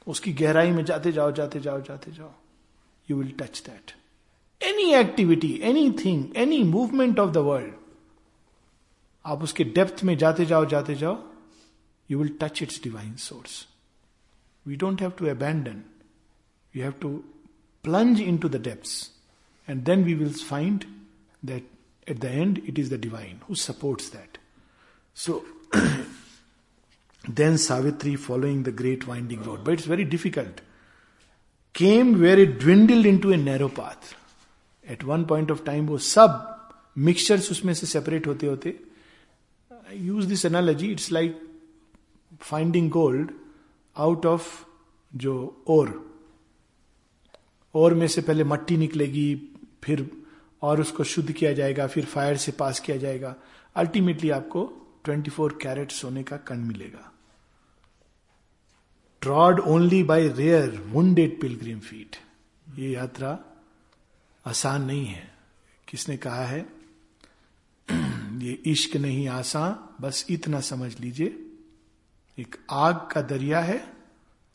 [0.08, 2.32] उसकी गहराई में जाते जाओ जाते जाओ जाते जाओ
[3.10, 3.92] you will touch that
[4.62, 7.74] any activity any thing any movement of the world
[9.26, 11.18] आप उसके डेप्थ में जाते जाओ जाते जाओ
[12.12, 13.66] you will touch its divine source
[14.66, 15.84] we don't have to abandon
[16.74, 17.24] You have to
[17.84, 19.10] plunge into the depths.
[19.68, 20.86] And then we will find
[21.44, 21.64] that
[22.08, 24.31] at the end it is the divine who supports that.
[25.17, 25.45] So,
[27.29, 29.65] then Savitri following the great winding road.
[29.65, 30.61] But it's very difficult.
[31.75, 34.15] Came where it dwindled into a narrow path.
[34.85, 36.49] At one point of time वो सब
[36.99, 38.79] mixtures उसमें से separate होते होते
[39.95, 41.41] use this analogy it's like
[42.41, 43.31] finding gold
[43.97, 44.49] out of
[45.13, 45.35] जो
[45.69, 45.93] ore
[47.75, 49.29] और में से पहले मट्टी निकलेगी
[49.85, 50.07] फिर
[50.63, 53.35] और उसको शुद्ध किया जाएगा फिर फायर से पास किया जाएगा
[53.77, 54.71] अल्टीमेटली आपको
[55.07, 57.13] 24 कैरेट सोने का कण मिलेगा।
[59.21, 62.17] Trod only by rare wounded pilgrim feet
[62.75, 63.39] ये यात्रा
[64.47, 65.35] आसान नहीं है।
[65.89, 66.67] किसने कहा है?
[68.41, 71.47] ये इश्क नहीं आसान, बस इतना समझ लीजिए।
[72.39, 73.93] एक आग का दरिया है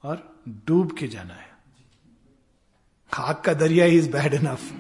[0.04, 1.58] और डूब के जाना है।
[3.14, 4.74] खाक का दरिया इज़ बैड इनफ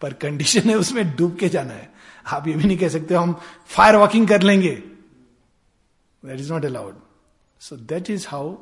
[0.00, 1.93] पर कंडीशन है उसमें डूब के जाना है।
[2.26, 3.32] आप ये भी नहीं कह सकते हम
[3.66, 4.74] फायर वॉकिंग कर लेंगे।
[6.22, 7.00] That is not allowed
[7.60, 8.56] so that is how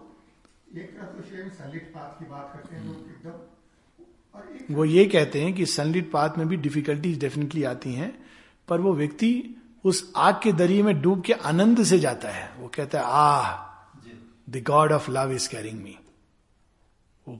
[4.71, 8.27] वो ये कहते हैं कि सनलिट पाथ में भी डिफिकल्टीज डेफिनेटली आती हैं
[8.69, 12.69] पर वो व्यक्ति उस आग के दरिए में डूब के आनंद से जाता है। वो
[12.69, 13.49] कहता है आह
[14.51, 15.99] the god of love is carrying me
[17.29, 17.39] वो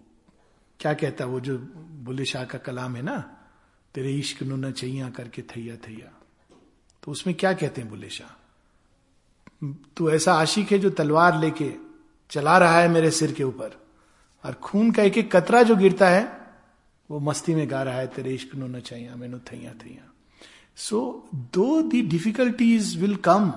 [0.81, 1.59] क्या कहता है वो जो
[2.05, 3.42] बुल्ले शाह का कलाम है ना
[3.95, 6.13] तेरे इश्क नु न चाहिया करके थैया थैया।
[7.03, 8.29] तो उसमें क्या कहते हैं बुल्ले शाह?
[9.97, 11.73] तू ऐसा आशिक है जो तलवार लेके
[12.31, 13.77] चला रहा है मेरे सिर के ऊपर,
[14.45, 16.25] और खून का एक एक कतरा जो गिरता है,
[17.11, 20.11] वो मस्ती में गा रहा है, तेरे इश्क नु न चाहिए मैनू थैया थैया।
[20.77, 23.53] So though the difficulties will come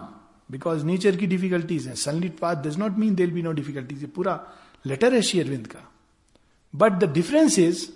[0.50, 4.40] because nature की डिफिकल्टीज है sunlit path does not mean there be no difficulties पूरा
[4.86, 5.80] लेटर है शेयरविंद का।
[6.74, 7.88] But the difference is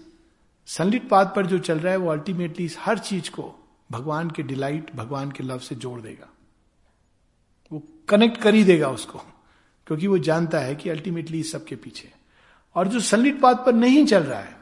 [0.70, 3.54] sunlit path पर जो चल रहा है, वो अल्टीमेटली हर चीज़ को
[3.92, 6.28] भगवान के डिलाइट भगवान के लव से जोड़ देगा।
[7.72, 9.20] वो कनेक्ट कर ही देगा उसको,
[9.88, 12.12] क्योंकि वो जानता है कि अल्टीमेटली सबके पीछे
[12.76, 14.58] और जो सनलिट पाथ पर नहीं चल रहा है,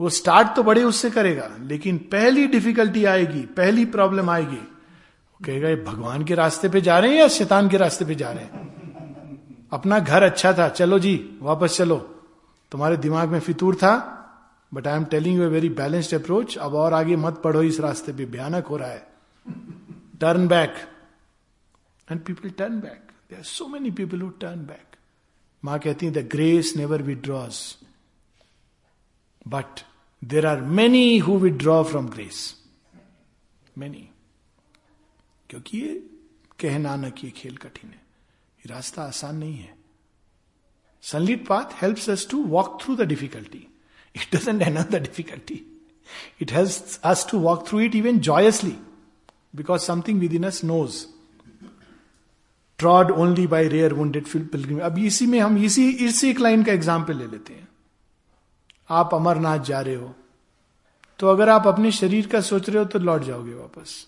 [0.00, 4.60] वो स्टार्ट तो बड़े उससे करेगा, लेकिन पहली डिफिकल्टी आएगी, पहली प्रॉब्लम आएगी।
[5.44, 8.30] कहेगा, ये भगवान के रास्ते पे जा रहे हैं या शैतान के रास्ते पे जा
[8.32, 9.68] रहे हैं?
[9.72, 11.96] अपना घर अच्छा था, चलो जी, वापस चलो।
[12.72, 14.14] तुम्हारे दिमाग में फितूर था
[14.72, 17.80] but I am telling you a very balanced approach अब और आगे मत पढ़ो, इस
[17.80, 19.06] रास्ते पे भयानक हो रहा है।
[20.20, 20.74] Turn back
[22.08, 24.96] and people turn back they are so many people who turn back
[25.62, 27.60] माँ कहती है the grace never withdraws
[29.48, 29.80] but
[30.22, 32.54] there are many who withdraw from grace
[33.78, 34.08] many
[35.50, 35.94] क्योंकि ये
[36.60, 39.76] कहना न कि खेल कठिन है। ये रास्ता आसान नहीं है।
[41.02, 43.66] Sunlit path helps us to walk through the difficulty
[44.14, 45.60] it doesn't end the difficulty
[46.42, 48.76] it helps us to walk through it even joyously
[49.56, 51.04] because something within us knows
[52.78, 57.16] trod only rare wounded fill अब इसी में हम इसी इसी एक line का example
[57.16, 57.68] ले लेते हैं।
[58.90, 60.14] आप अमरनाथ जा रहे हो
[61.18, 64.06] तो अगर आप अपने शरीर का सोच रहे हो तो लौट जाओगे वापस।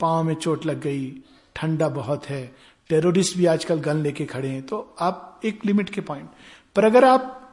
[0.00, 1.10] पाँव में चोट लग गई,
[1.56, 2.54] ठंडा बहुत है
[2.90, 6.28] टेररिस्ट भी आजकल गन लेके खड़े हैं तो आप एक लिमिट के पॉइंट
[6.76, 7.45] पर अगर आप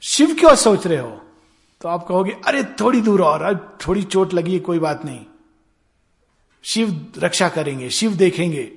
[0.00, 1.20] शिव क्यों सोच रहे हो?
[1.80, 5.26] तो आप कहोगे, अरे, थोड़ी दूर और अब थोड़ी चोट लगी है कोई बात नहीं।
[6.62, 8.72] शिव रक्षा करेंगे, शिव देखेंगे,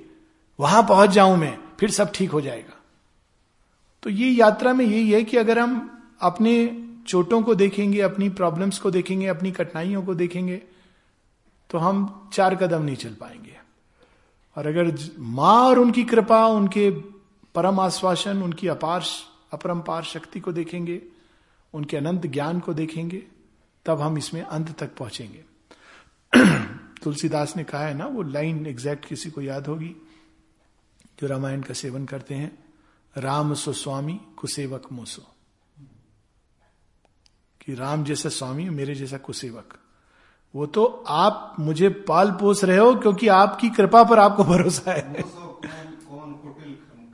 [0.60, 2.80] वहाँ पहुँच जाऊँ मैं, फिर सब ठीक हो जाएगा।
[4.02, 8.78] तो ये यात्रा में यही है कि अगर हम अपने चोटों को देखेंगे, अपनी प्रॉब्लम्स
[8.78, 10.62] को देखेंगे, अपनी कठिनाइयों को देखेंगे
[11.70, 13.58] तो हम चार कदम नहीं चल पाएँगे।
[14.56, 16.90] और अगर माँ और उनकी कृपा, उनके
[17.54, 19.04] परम आश्वासन, उनकी अपार
[19.52, 21.02] अपरम्पार शक्ति को देखेंगे
[21.74, 23.22] उनके अनंत ज्ञान को देखेंगे
[23.86, 25.44] तब हम इसमें अंत तक पहुँचेंगे।
[27.02, 29.96] तुलसीदास ने कहा है ना वो लाइन एग्जैक्ट किसी को याद होगी
[31.20, 32.64] जो रामायण का सेवन करते हैं
[33.16, 35.22] राम सो स्वामी कुसेवक मोसो।
[37.60, 39.78] कि राम जैसा स्वामी मेरे जैसा कुसेवक।
[40.54, 45.24] वो तो आप मुझे पाल पोस रहे हो क्योंकि आपकी कृपा पर आपको भरोसा है।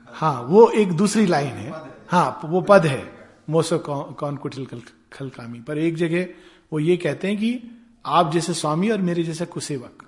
[0.07, 0.41] हाँ?
[0.41, 1.71] वो एक दूसरी लाइन है।
[2.07, 4.65] हाँ वो पद है। मोसो कौन कुटिल
[5.13, 6.27] खल कामी पर एक जगह
[6.71, 7.59] वो ये कहते हैं कि
[8.05, 10.05] आप जैसे स्वामी और मेरे जैसे कुसेवक,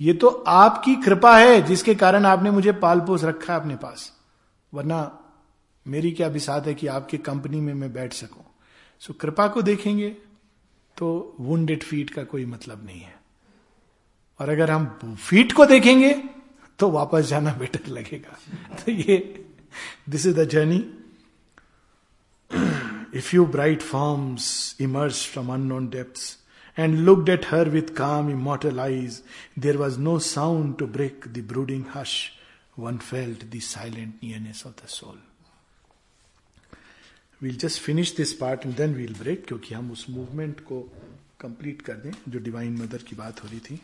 [0.00, 4.10] ये तो आपकी कृपा है जिसके कारण आपने मुझे पाल पोस रखा है अपने पास।
[4.72, 4.98] वरना
[5.86, 8.44] मेरी क्या विसाद है कि आपकी कंपनी में मैं बैठ सकूँ?
[9.02, 10.08] सो कृपा को देखेंगे
[10.96, 13.14] तो वुंडेड फीट का कोई मतलब नहीं है।
[14.40, 16.12] और अगर हम फीट को देखेंगे
[16.78, 18.38] तो वापस जाना बेटर लगेगा।
[18.76, 19.18] तो ये
[20.08, 20.78] this is the journey
[22.51, 26.37] if you bright forms emerge from unknown depths
[26.77, 29.21] and looked at her with calm immortal eyes
[29.59, 32.19] there was no sound to break the brooding hush
[32.79, 35.17] one felt the silent nearness of the soul
[37.41, 40.81] we'll just finish this part and then we'll break क्योंकि हम उस movement को
[41.41, 43.81] complete कर दें जो divine mother की बात हो रही थी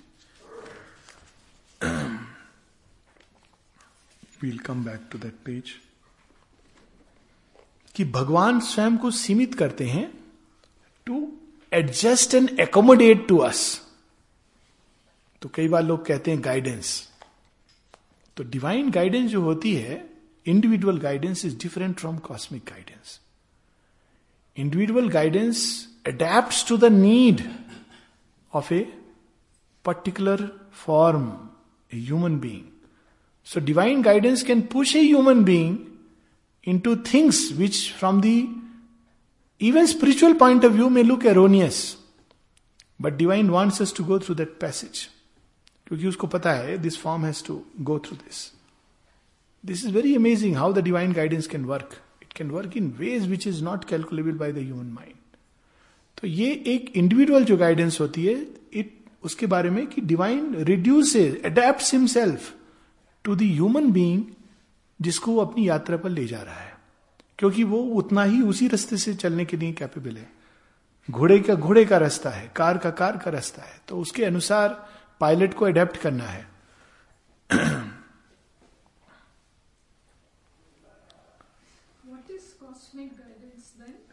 [4.41, 5.71] we'll come back to that page
[8.00, 10.04] कि भगवान स्वयं को सीमित करते हैं
[11.06, 11.16] to
[11.72, 13.60] adjust and accommodate to us
[15.42, 16.92] तो कई बार लोग कहते हैं गाइडेंस
[18.36, 19.98] तो डिवाइन गाइडेंस जो होती है
[20.46, 23.18] individual guidance is different from cosmic guidance
[24.56, 25.66] individual guidance
[26.08, 27.42] adapt to the need
[28.52, 28.80] of a
[29.84, 30.48] particular
[30.86, 31.30] form
[31.92, 32.64] a human being
[33.46, 35.76] so divine guidance can push a human being
[36.64, 38.48] into things which from the,
[39.60, 41.96] even spiritual point of view may look erroneous.
[43.00, 45.08] But divine wants us to go through that passage.
[45.86, 48.36] क्योंकि उसको पता है this form has to go through this
[49.64, 53.26] this is very amazing how the divine guidance can work it can work in ways
[53.28, 55.14] which is not calculable by the human mind
[56.20, 58.34] तो ये एक individual जो guidance होती है
[58.80, 58.92] it
[59.24, 62.52] उसके बारे में कि divine reduce adapt himself
[63.24, 64.22] to the human being
[65.02, 66.78] जिसको वो अपनी यात्रा पर ले जा रहा है।
[67.38, 70.32] क्योंकि वो उतना ही उसी रास्ते से चलने के लिए कैपेबल है।
[71.10, 74.88] घोड़े का घोड़े का रास्ता है कार का कार का रास्ता है। तो उसके अनुसार
[75.20, 76.48] पायलट को अडेप्ट करना है।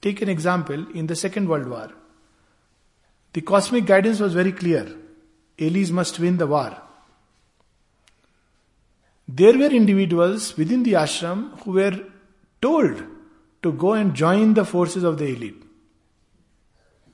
[0.00, 1.90] Take an example in the Second World War.
[3.34, 4.90] The cosmic guidance was very clear.
[5.58, 6.80] Allies must win the war.
[9.28, 12.04] There were individuals within the ashram who were
[12.62, 13.04] told
[13.62, 15.62] to go and join the forces of the elite.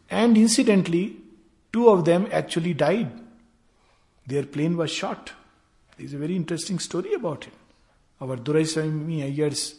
[0.09, 1.17] And incidentally,
[1.73, 3.11] two of them actually died.
[4.29, 5.33] Their plane was shot.
[6.02, 7.54] There's a very interesting story about it.
[8.22, 9.76] Our Duraiswami Ayer's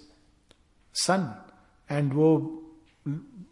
[0.94, 1.34] son.
[1.88, 2.62] And wo,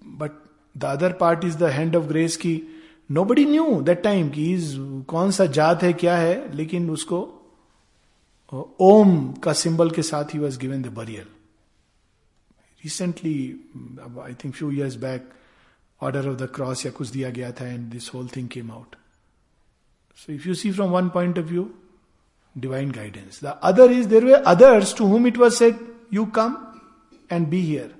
[0.03, 0.35] but
[0.75, 2.65] the other part is the hand of grace ki
[3.09, 4.75] nobody knew that time कि is
[5.09, 7.21] कौन सा जात है क्या है लेकिन उसको
[8.81, 11.27] ओम का सिंबल के साथ ही was given the burial
[12.85, 13.39] recently
[14.25, 15.33] I think few years back
[16.01, 18.97] order of the cross या कुछ दिया गया था and this whole thing came out
[20.19, 21.69] so if you see from one point of view
[22.56, 25.80] divine guidance the other is there were others to whom it was said
[26.14, 26.58] you come
[27.32, 27.94] and be here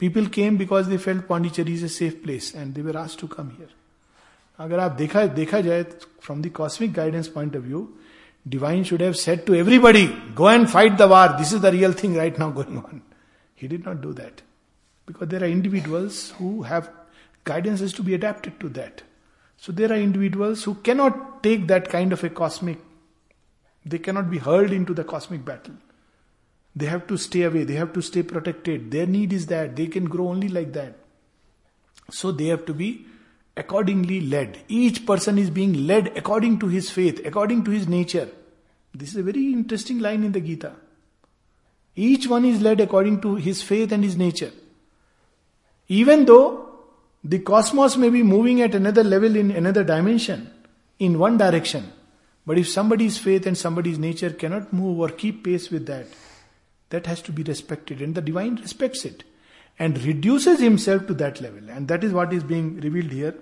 [0.00, 3.26] people came because they felt Pondicherry is a safe place and they were asked to
[3.26, 3.74] come here
[4.58, 5.82] अगर आप देखा देखा जाए
[6.22, 7.88] from the cosmic guidance point of view
[8.48, 11.34] divine should have said to everybody, go and fight the war.
[11.38, 13.02] This is the real thing right now going on.
[13.54, 14.42] He did not do that.
[15.08, 16.90] Because there are individuals who have
[17.44, 19.02] guidance is to be adapted to that.
[19.62, 22.78] So there are individuals who cannot take that kind of a cosmic,
[23.90, 25.74] they cannot be hurled into the cosmic battle.
[26.76, 28.90] They have to stay away, they have to stay protected.
[28.90, 30.96] Their need is that, they can grow only like that.
[32.10, 33.06] So they have to be
[33.56, 34.58] accordingly led.
[34.68, 38.28] Each person is being led according to his faith, according to his nature.
[38.94, 40.72] This is a very interesting line in the Gita.
[41.96, 44.52] Each one is led according to his faith and his nature.
[45.88, 46.68] Even though
[47.24, 50.50] the cosmos may be moving at another level in another dimension,
[50.98, 51.92] in one direction,
[52.48, 56.06] but if somebody's faith and somebody's nature cannot move or keep pace with that,
[56.88, 59.22] that has to be respected, and the divine respects it
[59.78, 61.68] and reduces himself to that level.
[61.68, 63.34] And that is what is being revealed here.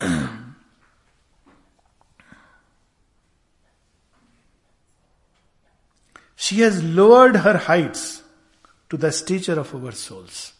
[6.34, 8.22] She has lowered her heights
[8.88, 10.54] to the stature of our souls.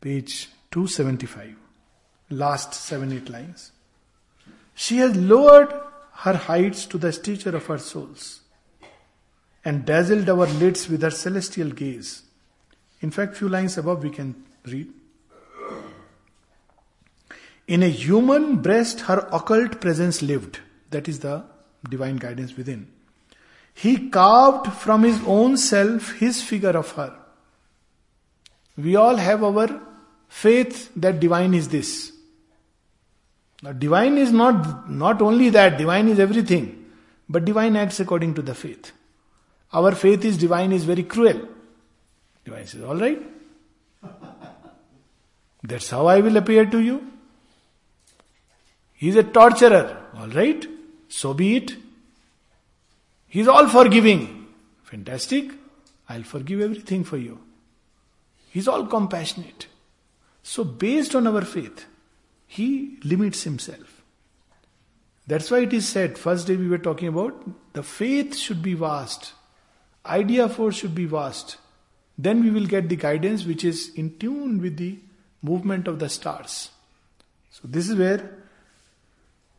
[0.00, 1.63] Page 275.
[2.38, 3.72] Last 7 8 lines.
[4.74, 5.72] She has lowered
[6.24, 8.40] her heights to the stature of our souls
[9.64, 12.22] and dazzled our lids with her celestial gaze.
[13.00, 14.34] In fact, few lines above we can
[14.66, 14.88] read.
[17.66, 20.60] In a human breast, her occult presence lived.
[20.90, 21.44] That is the
[21.88, 22.88] divine guidance within.
[23.74, 27.14] He carved from his own self his figure of her.
[28.76, 29.80] We all have our
[30.28, 32.13] faith that divine is this.
[33.64, 36.84] Now, divine is not, not only that, divine is everything,
[37.30, 38.92] but divine acts according to the faith.
[39.72, 41.48] Our faith is divine is very cruel.
[42.44, 43.22] Divine says, Alright,
[45.62, 47.10] that's how I will appear to you.
[48.92, 49.96] He's a torturer.
[50.14, 50.66] Alright,
[51.08, 51.74] so be it.
[53.28, 54.46] He's all forgiving.
[54.82, 55.52] Fantastic.
[56.10, 57.38] I'll forgive everything for you.
[58.50, 59.68] He's all compassionate.
[60.42, 61.86] So, based on our faith,
[62.46, 64.02] he limits himself.
[65.26, 68.74] That's why it is said, first day we were talking about, the faith should be
[68.74, 69.32] vast.
[70.04, 71.56] Idea force should be vast.
[72.18, 74.98] Then we will get the guidance which is in tune with the
[75.42, 76.70] movement of the stars.
[77.50, 78.30] So, this is where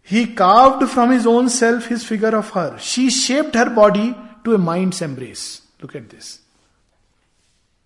[0.01, 2.77] he carved from his own self his figure of her.
[2.77, 5.61] She shaped her body to a mind's embrace.
[5.81, 6.39] Look at this.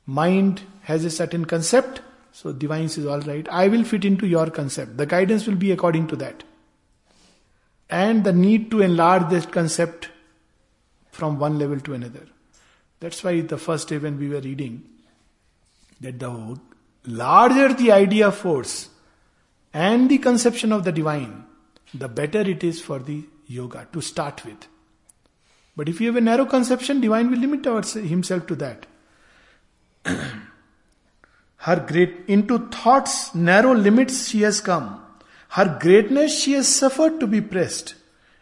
[0.06, 4.49] Mind has a certain concept, so divine is All right, I will fit into your
[4.49, 4.97] concept.
[4.97, 6.43] The guidance will be according to that.
[7.89, 10.09] And the need to enlarge this concept
[11.11, 12.27] from one level to another.
[12.99, 14.84] That's why the first day when we were reading,
[16.01, 16.59] that the
[17.05, 18.89] larger the idea force
[19.73, 21.45] and the conception of the divine,
[21.93, 24.67] the better it is for the yoga to start with.
[25.75, 28.86] But if you have a narrow conception, divine will limit himself to that.
[31.60, 35.03] Her great into thoughts narrow limits she has come.
[35.49, 37.95] Her greatness she has suffered to be pressed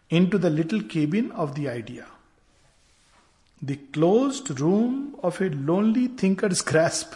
[0.10, 2.06] into the little cabin of the idea.
[3.62, 7.14] The closed room of a lonely thinker's grasp.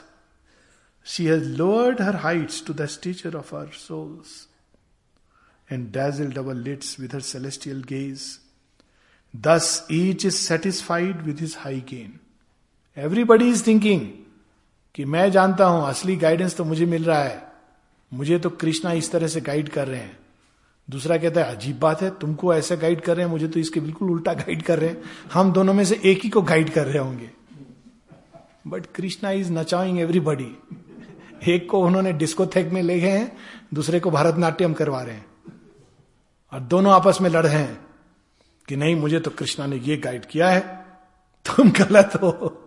[1.04, 4.48] She has lowered her heights to the stature of our souls
[5.70, 8.40] and dazzled our lids with her celestial gaze.
[9.34, 12.20] Thus each is satisfied with his high gain.
[12.96, 14.21] Everybody is thinking,
[14.96, 17.52] कि मैं जानता हूँ, असली guidance तो मुझे मिल रहा है।
[18.14, 20.20] मुझे तो कृष्णा इस तरह से गाइड कर रहे हैं।
[20.90, 23.80] दूसरा कहता है, अजीब बात है, तुमको ऐसा गाइड कर रहे हैं, मुझे तो इसके
[23.80, 25.02] बिल्कुल उल्टा गाइड कर रहे हैं।
[25.34, 27.32] हम दोनों में से एक ही को गाइड कर रहे होंगे।
[28.68, 30.58] बट कृष्णा इज़ नचाइंग एवरीबडी
[31.48, 33.38] एक को उन्होंने डिस्कोथेक में ले गए हैं,
[33.74, 35.26] दूसरे को भरतनाट्यम करवा रहे हैं।
[36.54, 37.86] और दोनों आपस में लड़ रहे हैं
[38.68, 40.86] कि नहीं, मुझे तो कृष्णा ने ये गाइड किया है।
[41.46, 42.58] तुम गलत हो।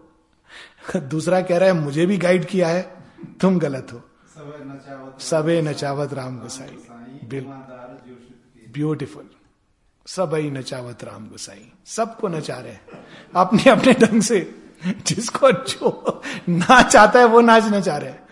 [0.97, 2.97] दूसरा कह रहा है मुझे भी गाइड किया है
[3.41, 4.03] तुम गलत हो.
[5.19, 6.77] सबे नचावत राम गोसाई।
[8.73, 9.31] ब्यूटिफुल
[10.07, 13.07] सब ही नचावत राम गोसाई। सबको नचा रहे हैं।
[13.37, 14.61] अपने अपने ढंग से
[15.07, 18.29] जिसको जो नाच आता है वो नाच नचा रहे हैं।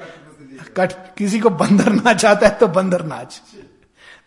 [0.77, 3.43] कट किसी को बंदर नाच आता है तो बंदर नाच।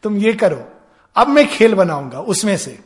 [0.04, 0.72] तुम ये करो।
[1.16, 2.80] अब मैं खेल बनाऊँगा उसमें से।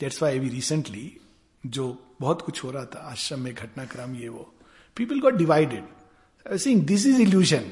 [0.00, 1.20] दैट्स वाई वी रिसेंटली
[1.66, 4.52] जो बहुत कुछ हो रहा था, आश्रम में घटनाक्रम ये वो।
[4.96, 7.64] People got divided saying this is illusion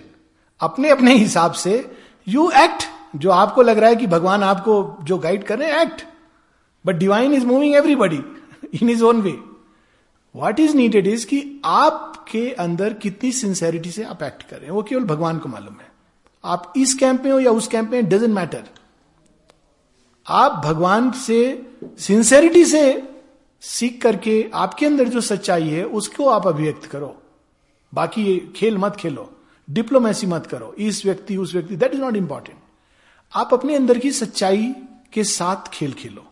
[0.60, 1.90] अपने अपने हिसाब से
[2.28, 2.84] यू एक्ट
[3.16, 6.02] जो आपको लग रहा है कि भगवान आपको जो गाइड कर रहे हैं act
[6.84, 8.22] but divine is moving everybody
[8.82, 9.38] in his own way
[10.34, 15.04] what is needed is कि आपके अंदर कितनी सिंसेरिटी से आप एक्ट करें वो केवल
[15.04, 15.88] भगवान को मालूम है।
[16.44, 18.64] आप इस कैंप में हो या उस कैंप में डजेंट मैटर
[20.26, 21.38] आप भगवान से
[21.98, 23.07] सिंसेरिटी से
[23.62, 27.22] सीख करके आपके अंदर जो सच्चाई है, उसको आप अभिव्यक्त करो।
[27.92, 29.32] बाकी खेल मत खेलो
[29.68, 32.58] डिप्लोमेसी मत करो। इस व्यक्ति, उस व्यक्ति दैट इज़ नॉट इंपॉर्टेंट
[33.32, 34.74] आप अपने अंदर की सच्चाई
[35.12, 36.24] के साथ खेल खेलो।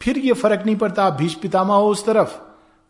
[0.00, 2.38] फिर ये फ़र्क नहीं पड़ता, आप भीष पितामा हो उस तरफ़,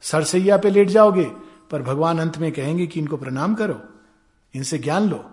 [0.02, 1.24] सरसैया पे लेट जाओगे,
[1.70, 3.80] पर भगवान अंत में कहेंगे कि इनको प्रणाम करो,
[4.54, 5.24] इनसे ज्ञान लो।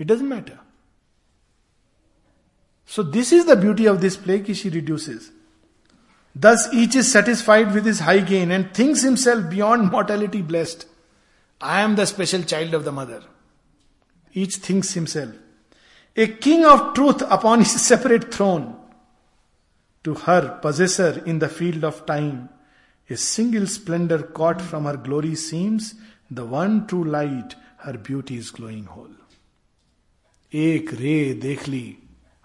[0.00, 0.58] It doesn't matter
[2.90, 5.30] so this is the beauty of this play की she reduces
[6.37, 10.87] Thus each is satisfied with his high gain and thinks himself beyond mortality blessed.
[11.61, 13.23] I am the special child of the mother.
[14.33, 15.35] Each thinks himself.
[16.15, 18.75] A king of truth upon his separate throne.
[20.03, 22.49] To her, possessor in the field of time,
[23.09, 25.95] a single splendor caught from her glory seems
[26.29, 29.09] the one true light, her beauty is glowing whole.
[30.53, 31.97] एक ray देख ली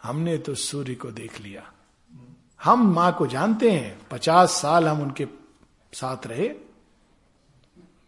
[0.02, 1.62] हमने तो सूर्य को देख लिया
[2.63, 5.25] हम माँ को जानते हैं, पचास साल हम उनके
[5.93, 6.49] साथ रहे,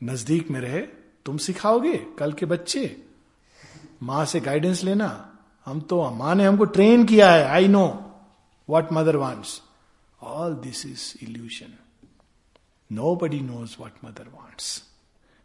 [0.03, 0.81] नज़दीक में रहे,
[1.25, 2.85] तुम सिखाओगे कल के बच्चे।
[4.03, 5.09] माँ से गाइडेंस लेना।
[5.67, 7.85] हम तो माँ ने हमको ट्रेन किया है I know
[8.69, 9.61] what Mother wants
[10.21, 11.73] all this is illusion
[13.15, 14.67] nobody knows what Mother wants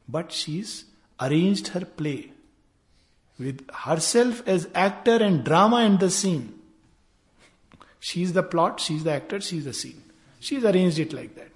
[0.09, 0.75] but she is
[1.19, 2.13] arrange her play
[3.39, 3.65] with
[3.99, 6.49] herself as actor and drama and the scene
[8.03, 10.03] she is the plot she is the actor she is the scene
[10.43, 11.53] she is arrange it like that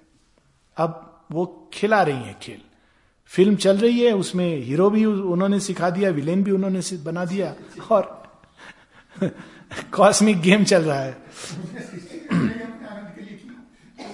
[0.77, 2.61] अब वो खिला रही है खेल।
[3.31, 7.55] Film चल रही है, उसमें हीरो भी उन्होंने सिखा दिया, विलेन भी उन्होंने बना दिया,
[7.91, 8.23] और
[9.93, 11.17] कॉस्मिक गेम चल रहा है।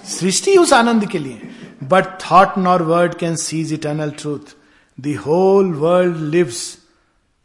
[0.08, 1.50] सृष्टि उस आनंद के लिए।
[1.84, 4.54] But thought nor word can seize eternal truth
[4.98, 6.62] the whole world lives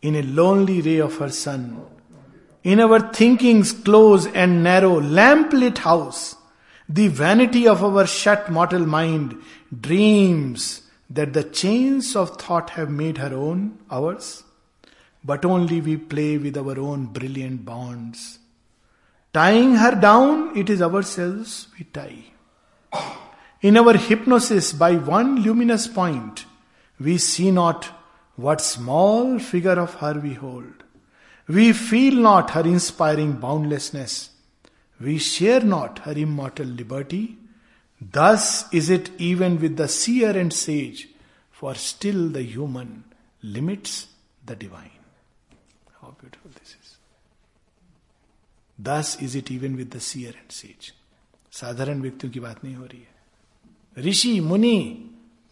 [0.03, 1.61] in a lonely ray of her sun
[2.71, 6.35] in our thinking's close and narrow, lamp-lit house,
[6.89, 9.35] the vanity of our shut mortal mind
[9.87, 14.43] dreams that the chains of thought have made her own, ours,
[15.23, 18.39] but only we play with our own brilliant bonds.
[19.33, 22.25] Tying her down, it is ourselves we tie.
[23.61, 26.43] In our hypnosis, by one luminous point,
[26.99, 27.85] we see not
[28.35, 30.83] what small figure of her we hold.
[31.48, 34.30] We feel not her inspiring boundlessness.
[35.00, 37.36] We share not her immortal liberty.
[38.00, 41.08] Thus is it even with the seer and sage,
[41.50, 43.04] for still the human
[43.42, 44.08] limits
[44.46, 44.90] the divine.
[46.00, 46.96] How beautiful this is.
[48.78, 50.92] Thus is it even with the seer and sage.
[51.52, 54.76] साधारण व्यक्तियों की बात नहीं हो रही है ऋषि मुनि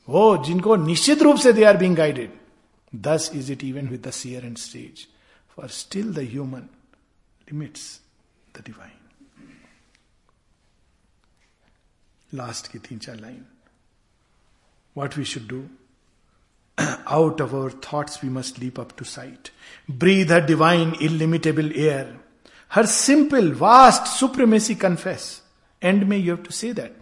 [0.09, 2.38] वो जिनको निश्चित रूप से they are being guided
[3.07, 5.07] thus is it even with the seer and stage
[5.55, 6.68] For still the human
[7.51, 8.01] limits
[8.53, 8.98] the divine.
[12.32, 13.44] Last की तीन चार line
[14.94, 15.68] What we should do?
[17.07, 19.51] Out of our thoughts we must leap up to sight.
[19.88, 22.16] Breathe her divine, illimitable air.
[22.68, 25.42] Her simple, vast supremacy confess.
[25.82, 26.92] End may you have to say that.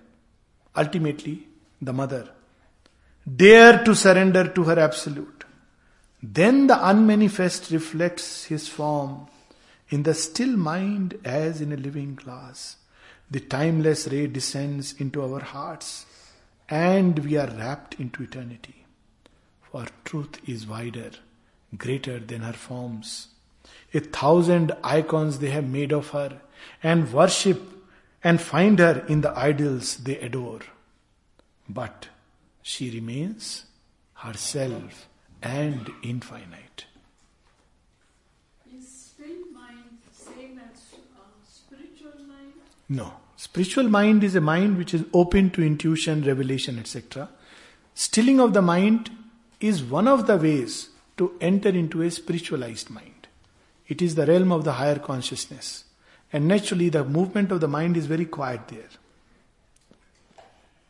[0.77, 1.47] Ultimately,
[1.81, 2.29] the mother.
[3.37, 5.42] Dare to surrender to her absolute.
[6.24, 9.28] Then the unmanifest reflects his form
[9.90, 12.78] in the still mind as in a living glass.
[13.30, 16.06] The timeless ray descends into our hearts
[16.70, 18.84] and we are wrapped into eternity.
[19.74, 21.10] for truth is wider,
[21.76, 23.30] greater than her forms.
[23.92, 26.42] A thousand icons they have made of her,
[26.84, 27.60] and worship
[28.24, 30.60] and find her in the idols they adore.
[31.68, 32.08] But
[32.62, 33.66] she remains
[34.14, 35.08] herself
[35.44, 36.86] and infinite.
[38.76, 42.54] Is still mind same as uh, spiritual mind?
[42.90, 43.14] No.
[43.36, 47.30] Spiritual mind is a mind which is open to intuition, revelation, etc.
[47.94, 49.12] Stilling of the mind
[49.60, 53.28] is one of the ways to enter into a spiritualized mind.
[53.88, 55.84] It is the realm of the higher consciousness.
[56.32, 58.90] And naturally, the movement of the mind is very quiet there.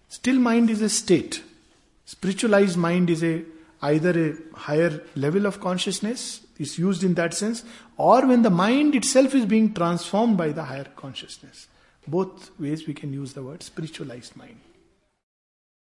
[0.08, 1.42] Still mind is a state.
[2.06, 3.44] Spiritualized mind is a
[3.84, 7.64] either a higher level of consciousness, is used in that sense,
[7.98, 11.68] or when the mind itself is being transformed by the higher consciousness.
[12.08, 14.63] Both ways we can use the word spiritualized mind.